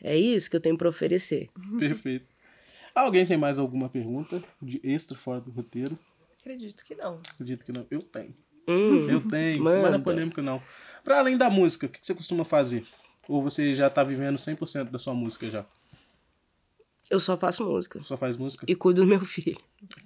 É 0.02 0.16
isso 0.16 0.48
que 0.50 0.56
eu 0.56 0.60
tenho 0.60 0.78
pra 0.78 0.88
oferecer. 0.88 1.50
Perfeito. 1.78 2.26
Alguém 2.94 3.26
tem 3.26 3.36
mais 3.36 3.58
alguma 3.58 3.88
pergunta 3.88 4.42
de 4.60 4.80
extra 4.82 5.16
fora 5.16 5.40
do 5.40 5.50
roteiro? 5.50 5.98
Acredito 6.40 6.84
que 6.84 6.94
não. 6.94 7.16
Acredito 7.32 7.64
que 7.64 7.72
não. 7.72 7.86
Eu 7.90 7.98
tenho. 8.00 8.34
Hum, 8.68 9.10
Eu 9.10 9.20
tenho. 9.28 9.62
Mas 9.62 9.74
não 9.74 9.80
é 9.86 9.90
manda. 9.90 9.98
polêmica, 9.98 10.40
não. 10.42 10.62
Pra 11.04 11.18
além 11.18 11.36
da 11.36 11.50
música, 11.50 11.86
o 11.86 11.88
que 11.88 12.00
que 12.00 12.06
você 12.06 12.14
costuma 12.14 12.44
fazer? 12.44 12.86
Ou 13.28 13.42
você 13.42 13.74
já 13.74 13.88
tá 13.90 14.02
vivendo 14.04 14.36
100% 14.36 14.90
da 14.90 14.98
sua 14.98 15.14
música 15.14 15.46
já? 15.48 15.66
Eu 17.12 17.20
só 17.20 17.36
faço 17.36 17.62
música. 17.62 18.00
Só 18.00 18.16
faz 18.16 18.38
música? 18.38 18.64
E 18.66 18.74
cuido 18.74 19.02
do 19.02 19.06
meu 19.06 19.20
filho. 19.20 19.58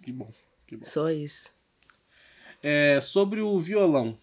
Que 0.03 0.11
bom. 0.11 0.29
Que 0.67 0.77
bom. 0.77 0.85
Só 0.85 1.09
isso. 1.09 1.51
É, 2.61 3.01
sobre 3.01 3.41
o 3.41 3.57
violão. 3.61 4.19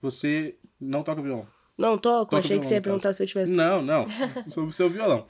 Você 0.00 0.54
não 0.80 1.02
toca 1.02 1.20
violão? 1.20 1.48
Não, 1.76 1.98
toco. 1.98 2.26
Toca 2.26 2.38
Achei 2.38 2.60
que 2.60 2.66
você 2.66 2.74
ia 2.74 2.80
perguntar 2.80 3.12
se 3.12 3.24
eu 3.24 3.26
tivesse. 3.26 3.52
Não, 3.52 3.82
não. 3.82 4.06
Sobre 4.48 4.70
o 4.70 4.72
seu 4.72 4.88
violão. 4.88 5.26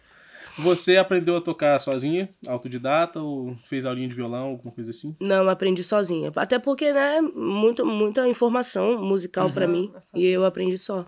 Você 0.58 0.98
aprendeu 0.98 1.34
a 1.34 1.40
tocar 1.40 1.78
sozinha, 1.78 2.28
autodidata, 2.46 3.22
ou 3.22 3.56
fez 3.64 3.86
aulinha 3.86 4.06
de 4.06 4.14
violão, 4.14 4.48
alguma 4.48 4.74
coisa 4.74 4.90
assim? 4.90 5.16
Não, 5.18 5.48
aprendi 5.48 5.82
sozinha. 5.82 6.30
Até 6.36 6.58
porque, 6.58 6.92
né, 6.92 7.22
muito, 7.22 7.86
muita 7.86 8.28
informação 8.28 9.02
musical 9.02 9.50
pra 9.50 9.66
mim. 9.66 9.90
E 10.14 10.26
eu 10.26 10.44
aprendi 10.44 10.76
só. 10.76 11.06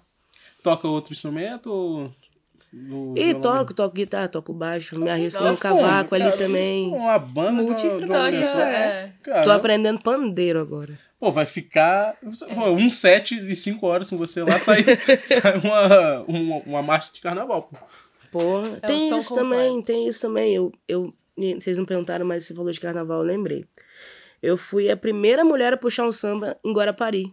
Toca 0.63 0.89
outro 0.89 1.13
instrumento 1.13 1.71
ou. 1.71 2.11
No 2.75 3.15
E 3.17 3.25
violão 3.27 3.41
toco, 3.41 3.75
toco 3.75 3.95
guitarra, 3.95 4.29
toco 4.29 4.53
baixo, 4.53 4.99
me 4.99 5.09
arrisco 5.11 5.43
no 5.45 5.57
cavaco 5.57 6.15
ali 6.15 6.25
Cara, 6.25 6.37
também. 6.37 6.89
Uma 6.93 7.19
banda 7.19 7.63
de 7.63 7.69
uma- 7.69 7.75
de 7.75 7.87
uma 7.87 7.91
Multi-instrumento. 7.93 8.31
pessoa. 8.41 8.63
É. 8.65 9.13
Cara, 9.23 9.45
Tô 9.45 9.51
aprendendo 9.53 10.01
pandeiro 10.03 10.59
agora. 10.61 10.99
Pô, 11.21 11.31
vai 11.31 11.47
ficar 11.47 12.17
pô, 12.55 12.71
um 12.73 12.91
set 12.91 13.35
e 13.35 13.55
cinco 13.57 13.87
horas 13.87 14.11
com 14.11 14.17
você 14.19 14.43
lá, 14.43 14.59
sai, 14.59 14.85
sai 15.25 15.59
uma, 15.59 16.23
uma, 16.23 16.57
uma 16.67 16.83
marcha 16.83 17.11
de 17.13 17.21
carnaval, 17.21 17.63
pô. 17.63 17.77
Porra, 18.31 18.79
É 18.83 18.87
tem 18.87 18.99
isso 19.17 19.29
completo. 19.31 19.35
também, 19.35 19.83
tem 19.83 20.09
isso 20.09 20.21
também. 20.21 20.55
Eu, 20.55 20.73
eu, 20.89 21.15
vocês 21.59 21.79
não 21.79 21.85
perguntaram, 21.85 22.27
mas 22.27 22.45
você 22.45 22.55
falou 22.55 22.71
de 22.73 22.81
carnaval, 22.81 23.19
eu 23.21 23.25
lembrei. 23.25 23.65
Eu 24.43 24.57
fui 24.59 24.91
a 24.91 24.97
primeira 24.97 25.45
mulher 25.45 25.73
a 25.73 25.77
puxar 25.77 26.05
um 26.05 26.13
samba 26.13 26.59
em 26.65 26.73
Guarapari, 26.73 27.33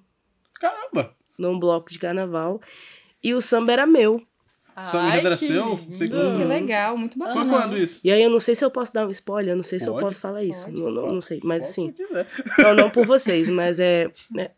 Caramba! 0.59 1.13
num 1.37 1.59
bloco 1.59 1.89
de 1.91 1.97
carnaval. 1.99 2.61
E 3.23 3.33
o 3.33 3.41
samba 3.41 3.73
era 3.73 3.85
meu. 3.85 4.21
Ai, 4.93 5.19
era 5.25 5.37
que. 5.37 5.45
Sei 5.45 6.09
que- 6.09 6.15
Que 6.35 6.43
legal, 6.45 6.97
muito 6.97 7.17
Foi 7.17 7.27
bacana. 7.27 7.49
quando 7.51 7.77
isso? 7.77 8.01
E 8.03 8.11
aí 8.11 8.21
eu 8.23 8.29
não 8.29 8.39
sei 8.39 8.55
se 8.55 8.63
eu 8.63 8.71
posso 8.71 8.93
dar 8.93 9.07
um 9.07 9.11
spoiler, 9.11 9.53
eu 9.53 9.55
não 9.55 9.63
sei 9.63 9.79
se 9.79 9.87
eu 9.87 9.93
Pode, 9.93 10.05
posso 10.05 10.21
falar 10.21 10.43
isso. 10.43 10.71
Não, 10.71 10.91
não, 10.91 11.13
não 11.13 11.21
sei, 11.21 11.39
mas 11.43 11.63
Pode 11.63 11.71
assim. 11.71 11.93
se 11.95 12.03
quiser. 12.03 12.27
Não, 12.57 12.75
não 12.75 12.89
por 12.89 13.05
vocês, 13.05 13.49
mas 13.49 13.79
é. 13.79 14.11
né, 14.29 14.51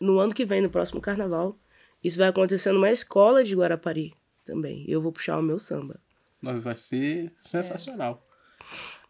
no 0.00 0.18
ano 0.18 0.34
que 0.34 0.44
vem, 0.46 0.60
no 0.60 0.70
próximo 0.70 1.00
carnaval, 1.00 1.58
isso 2.02 2.18
vai 2.18 2.28
acontecer 2.28 2.72
numa 2.72 2.90
escola 2.90 3.44
de 3.44 3.54
Guarapari 3.54 4.14
também. 4.44 4.84
Eu 4.88 5.00
vou 5.02 5.12
puxar 5.12 5.38
o 5.38 5.42
meu 5.42 5.58
samba. 5.58 6.00
Mas 6.40 6.64
vai 6.64 6.76
ser 6.76 7.32
sensacional. 7.38 8.26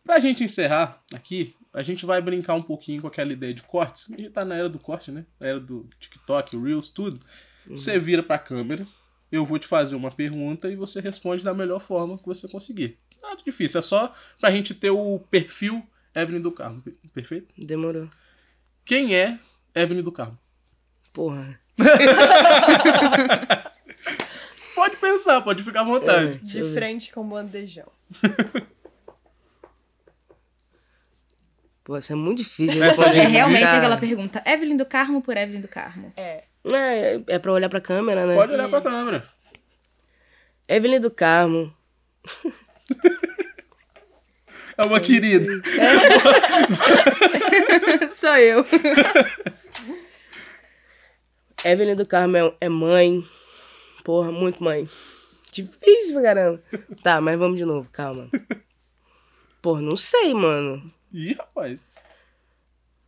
Pra 0.05 0.18
gente 0.18 0.42
encerrar 0.42 1.01
aqui, 1.14 1.55
a 1.73 1.83
gente 1.83 2.05
vai 2.05 2.20
brincar 2.20 2.55
um 2.55 2.62
pouquinho 2.62 3.03
com 3.03 3.07
aquela 3.07 3.33
ideia 3.33 3.53
de 3.55 3.62
cortes. 3.62 4.11
A 4.12 4.16
gente 4.16 4.31
tá 4.31 4.44
na 4.44 4.57
era 4.57 4.68
do 4.68 4.79
corte, 4.79 5.12
né? 5.12 5.25
Na 5.38 5.46
era 5.46 5.61
do 5.61 5.88
TikTok, 6.01 6.57
Reels, 6.59 6.90
tudo. 6.90 7.20
Você 7.68 7.99
vira 7.99 8.23
pra 8.23 8.38
câmera, 8.38 8.85
eu 9.30 9.44
vou 9.44 9.58
te 9.58 9.66
fazer 9.66 9.96
uma 9.96 10.10
pergunta 10.10 10.68
e 10.70 10.76
você 10.76 11.00
responde 11.00 11.44
da 11.44 11.54
melhor 11.54 11.80
forma 11.80 12.18
que 12.18 12.26
você 12.26 12.48
conseguir. 12.48 12.98
Nada 13.22 13.40
difícil, 13.44 13.78
é 13.78 13.82
só 13.82 14.12
pra 14.40 14.50
gente 14.50 14.74
ter 14.74 14.90
o 14.90 15.18
perfil 15.30 15.82
Evelyn 16.14 16.40
do 16.40 16.50
Carmo. 16.50 16.82
Perfeito? 17.12 17.54
Demorou. 17.56 18.08
Quem 18.84 19.14
é 19.14 19.38
Evelyn 19.74 20.02
do 20.02 20.12
Carmo? 20.12 20.38
Porra. 21.12 21.60
Pode 24.74 24.96
pensar, 24.96 25.42
pode 25.42 25.62
ficar 25.62 25.80
à 25.82 25.84
vontade. 25.84 26.40
Eu 26.58 26.68
De 26.68 26.74
frente 26.74 27.12
com 27.12 27.20
o 27.20 27.24
bandejão. 27.24 27.86
Pô, 31.84 31.98
isso 31.98 32.12
é 32.12 32.16
muito 32.16 32.38
difícil. 32.38 32.76
de 32.76 32.82
É 32.82 32.94
só 32.94 33.02
responder, 33.02 33.20
É 33.20 33.26
realmente 33.26 33.66
aquela 33.66 33.98
pergunta. 33.98 34.42
Evelyn 34.46 34.76
do 34.78 34.86
Carmo 34.86 35.20
por 35.20 35.36
Evelyn 35.36 35.60
do 35.60 35.68
Carmo. 35.68 36.10
É. 36.16 36.44
É, 36.64 37.20
é 37.27 37.38
pra 37.38 37.53
olhar 37.53 37.68
pra 37.68 37.81
câmera, 37.81 38.27
né? 38.27 38.35
Pode 38.35 38.53
olhar 38.53 38.68
pra 38.68 38.83
câmera. 38.83 39.27
Evelyn 40.68 41.01
do 41.01 41.11
Carmo. 41.11 41.75
É 44.77 44.83
uma 44.85 45.01
querida. 45.01 45.46
Sou 48.14 48.37
eu. 48.37 48.64
Evelyn 51.64 51.96
do 51.96 52.07
Carmo 52.07 52.37
é, 52.37 52.55
é 52.61 52.68
mãe. 52.68 53.25
Porra, 54.05 54.31
muito 54.31 54.62
mãe. 54.62 54.88
Difícil 55.53 56.14
pra 56.14 56.23
caramba. 56.23 56.62
Tá, 57.03 57.20
mas 57.20 57.38
vamos 57.38 57.57
de 57.57 57.64
novo, 57.64 57.88
calma. 57.92 58.31
Porra, 59.61 59.83
não 59.83 59.96
sei, 59.96 60.33
mano. 60.33 60.83
Ih, 61.12 61.35
rapaz. 61.35 61.79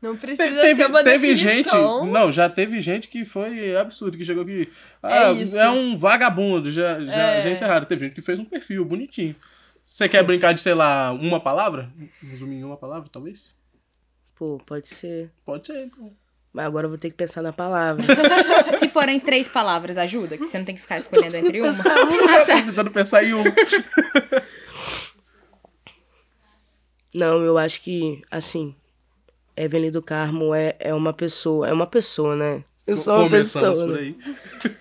Não 0.02 0.16
precisa 0.16 0.60
teve 0.60 0.82
ser 0.82 0.90
uma 0.90 1.04
teve 1.04 1.36
gente. 1.36 1.64
definição. 1.64 2.04
Não, 2.06 2.32
já 2.32 2.48
teve 2.50 2.80
gente 2.80 3.06
que 3.06 3.24
foi 3.24 3.76
absurdo, 3.76 4.18
que 4.18 4.24
chegou 4.24 4.42
aqui. 4.42 4.68
É 5.02 5.18
Ah, 5.18 5.32
isso. 5.32 5.56
é 5.56 5.70
um 5.70 5.96
vagabundo. 5.96 6.72
Já, 6.72 6.98
já, 7.04 7.12
É. 7.14 7.42
já 7.44 7.50
encerraram. 7.50 7.86
Teve 7.86 8.06
gente 8.06 8.14
que 8.16 8.20
fez 8.22 8.36
um 8.38 8.44
perfil 8.44 8.84
bonitinho. 8.84 9.36
Você 9.82 10.08
quer 10.08 10.24
brincar 10.24 10.52
de, 10.54 10.60
sei 10.60 10.74
lá, 10.74 11.12
uma 11.12 11.38
palavra? 11.38 11.88
Resumir 12.20 12.56
em 12.56 12.64
uma 12.64 12.76
palavra, 12.76 13.08
talvez? 13.10 13.56
Pô, 14.34 14.58
pode 14.66 14.88
ser. 14.88 15.30
Pode 15.44 15.66
ser, 15.68 15.84
então. 15.86 16.12
Mas 16.52 16.66
agora 16.66 16.84
eu 16.86 16.88
vou 16.90 16.98
ter 16.98 17.08
que 17.08 17.16
pensar 17.16 17.40
na 17.40 17.52
palavra. 17.52 18.04
Se 18.78 18.88
forem 18.88 19.18
três 19.20 19.48
palavras, 19.48 19.96
ajuda? 19.96 20.36
Que 20.36 20.44
você 20.44 20.58
não 20.58 20.64
tem 20.64 20.74
que 20.74 20.80
ficar 20.82 20.98
escolhendo 20.98 21.36
entre 21.36 21.60
uma. 21.62 21.72
Tô 21.72 22.44
tentando 22.66 22.90
pensar 22.90 23.24
em 23.24 23.34
um. 23.34 23.42
Não, 27.14 27.42
eu 27.42 27.58
acho 27.58 27.80
que, 27.82 28.22
assim, 28.30 28.74
Evelyn 29.62 29.90
do 29.90 30.02
Carmo 30.02 30.54
é, 30.54 30.74
é 30.78 30.92
uma 30.92 31.12
pessoa. 31.12 31.68
É 31.68 31.72
uma 31.72 31.86
pessoa, 31.86 32.34
né? 32.34 32.64
Eu 32.86 32.98
sou 32.98 33.14
uma 33.14 33.24
Começamos 33.24 33.78
pessoa. 33.80 33.88
por 33.88 33.96
né? 33.96 34.00
aí. 34.00 34.76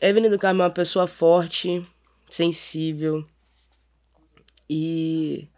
Evelyn 0.10 0.30
do 0.30 0.38
Carmo 0.38 0.62
é 0.62 0.64
uma 0.64 0.70
pessoa 0.70 1.06
forte, 1.06 1.86
sensível 2.28 3.24
e 4.68 5.48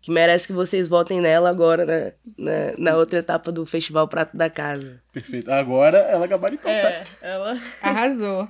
que 0.00 0.10
merece 0.10 0.46
que 0.46 0.52
vocês 0.52 0.88
votem 0.88 1.20
nela 1.20 1.50
agora, 1.50 1.84
né? 1.84 2.12
Na, 2.36 2.52
na 2.92 2.96
outra 2.96 3.18
etapa 3.18 3.50
do 3.50 3.66
Festival 3.66 4.06
Prato 4.06 4.36
da 4.36 4.48
Casa. 4.48 5.02
Perfeito. 5.12 5.50
Agora 5.50 5.98
ela 5.98 6.26
gabaritou, 6.26 6.70
tá? 6.70 6.70
É, 6.70 7.04
ela. 7.20 7.58
Arrasou. 7.82 8.48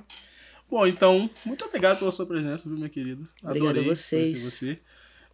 Bom, 0.69 0.85
então, 0.85 1.29
muito 1.45 1.65
obrigado 1.65 1.97
pela 1.97 2.11
sua 2.11 2.27
presença, 2.27 2.69
viu, 2.69 2.77
minha 2.77 2.89
querida? 2.89 3.23
Adorei 3.43 3.81
a 3.81 3.87
vocês. 3.87 4.39
conhecer 4.39 4.51
você. 4.51 4.79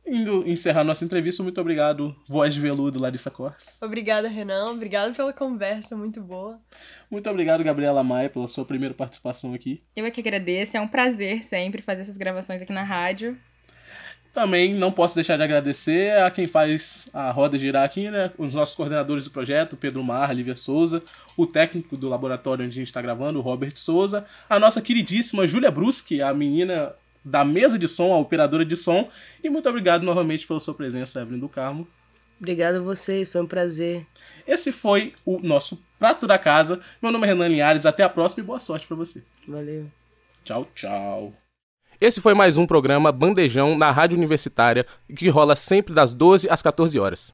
Indo 0.07 0.47
encerrar 0.47 0.83
nossa 0.83 1.03
entrevista, 1.03 1.41
muito 1.41 1.59
obrigado, 1.59 2.15
voz 2.27 2.53
de 2.53 2.61
veludo, 2.61 2.99
Larissa 2.99 3.31
Cors. 3.31 3.79
Obrigada, 3.81 4.27
Renan. 4.27 4.65
Obrigada 4.65 5.11
pela 5.13 5.33
conversa, 5.33 5.95
muito 5.95 6.21
boa. 6.21 6.59
Muito 7.09 7.27
obrigado, 7.27 7.63
Gabriela 7.63 8.03
Maia, 8.03 8.29
pela 8.29 8.47
sua 8.47 8.65
primeira 8.65 8.93
participação 8.93 9.53
aqui. 9.55 9.81
Eu 9.95 10.05
é 10.05 10.11
que 10.11 10.21
agradeço. 10.21 10.77
É 10.77 10.81
um 10.81 10.87
prazer 10.87 11.43
sempre 11.43 11.81
fazer 11.81 12.01
essas 12.01 12.17
gravações 12.17 12.61
aqui 12.61 12.71
na 12.71 12.83
rádio. 12.83 13.35
Também 14.31 14.75
não 14.75 14.91
posso 14.91 15.15
deixar 15.15 15.37
de 15.37 15.43
agradecer 15.43 16.11
a 16.19 16.29
quem 16.29 16.45
faz 16.45 17.07
a 17.13 17.31
roda 17.31 17.57
girar 17.57 17.85
aqui, 17.85 18.11
né? 18.11 18.31
Os 18.37 18.53
nossos 18.53 18.75
coordenadores 18.75 19.23
do 19.23 19.31
projeto, 19.31 19.77
Pedro 19.77 20.03
Mar, 20.03 20.35
Lívia 20.35 20.57
Souza, 20.57 21.01
o 21.37 21.47
técnico 21.47 21.95
do 21.95 22.09
laboratório 22.09 22.65
onde 22.65 22.73
a 22.73 22.81
gente 22.81 22.87
está 22.87 23.01
gravando, 23.01 23.39
o 23.39 23.41
Robert 23.41 23.75
Souza, 23.75 24.25
a 24.49 24.59
nossa 24.59 24.81
queridíssima 24.81 25.47
Júlia 25.47 25.71
Bruschi, 25.71 26.21
a 26.21 26.33
menina 26.33 26.93
da 27.25 27.43
mesa 27.43 27.79
de 27.79 27.88
som, 27.88 28.13
a 28.13 28.19
operadora 28.19 28.63
de 28.63 28.75
som. 28.75 29.09
E 29.43 29.49
muito 29.49 29.67
obrigado 29.67 30.03
novamente 30.03 30.45
pela 30.45 30.59
sua 30.59 30.75
presença, 30.75 31.21
Evelyn 31.21 31.39
do 31.39 31.49
Carmo. 31.49 31.88
Obrigada 32.39 32.77
a 32.77 32.81
vocês, 32.81 33.31
foi 33.31 33.41
um 33.41 33.47
prazer. 33.47 34.05
Esse 34.47 34.71
foi 34.71 35.13
o 35.25 35.39
nosso 35.39 35.83
Prato 35.97 36.27
da 36.27 36.38
Casa. 36.38 36.79
Meu 37.01 37.11
nome 37.11 37.25
é 37.25 37.29
Renan 37.29 37.47
Linhares, 37.47 37.85
até 37.85 38.03
a 38.03 38.09
próxima 38.09 38.43
e 38.43 38.45
boa 38.45 38.59
sorte 38.59 38.85
para 38.85 38.95
você. 38.95 39.23
Valeu. 39.47 39.89
Tchau, 40.43 40.67
tchau. 40.75 41.33
Esse 41.99 42.19
foi 42.19 42.33
mais 42.33 42.57
um 42.57 42.67
programa 42.67 43.11
Bandejão 43.11 43.77
na 43.77 43.89
Rádio 43.89 44.17
Universitária, 44.17 44.85
que 45.15 45.29
rola 45.29 45.55
sempre 45.55 45.93
das 45.93 46.13
12 46.13 46.49
às 46.49 46.61
14 46.61 46.99
horas. 46.99 47.33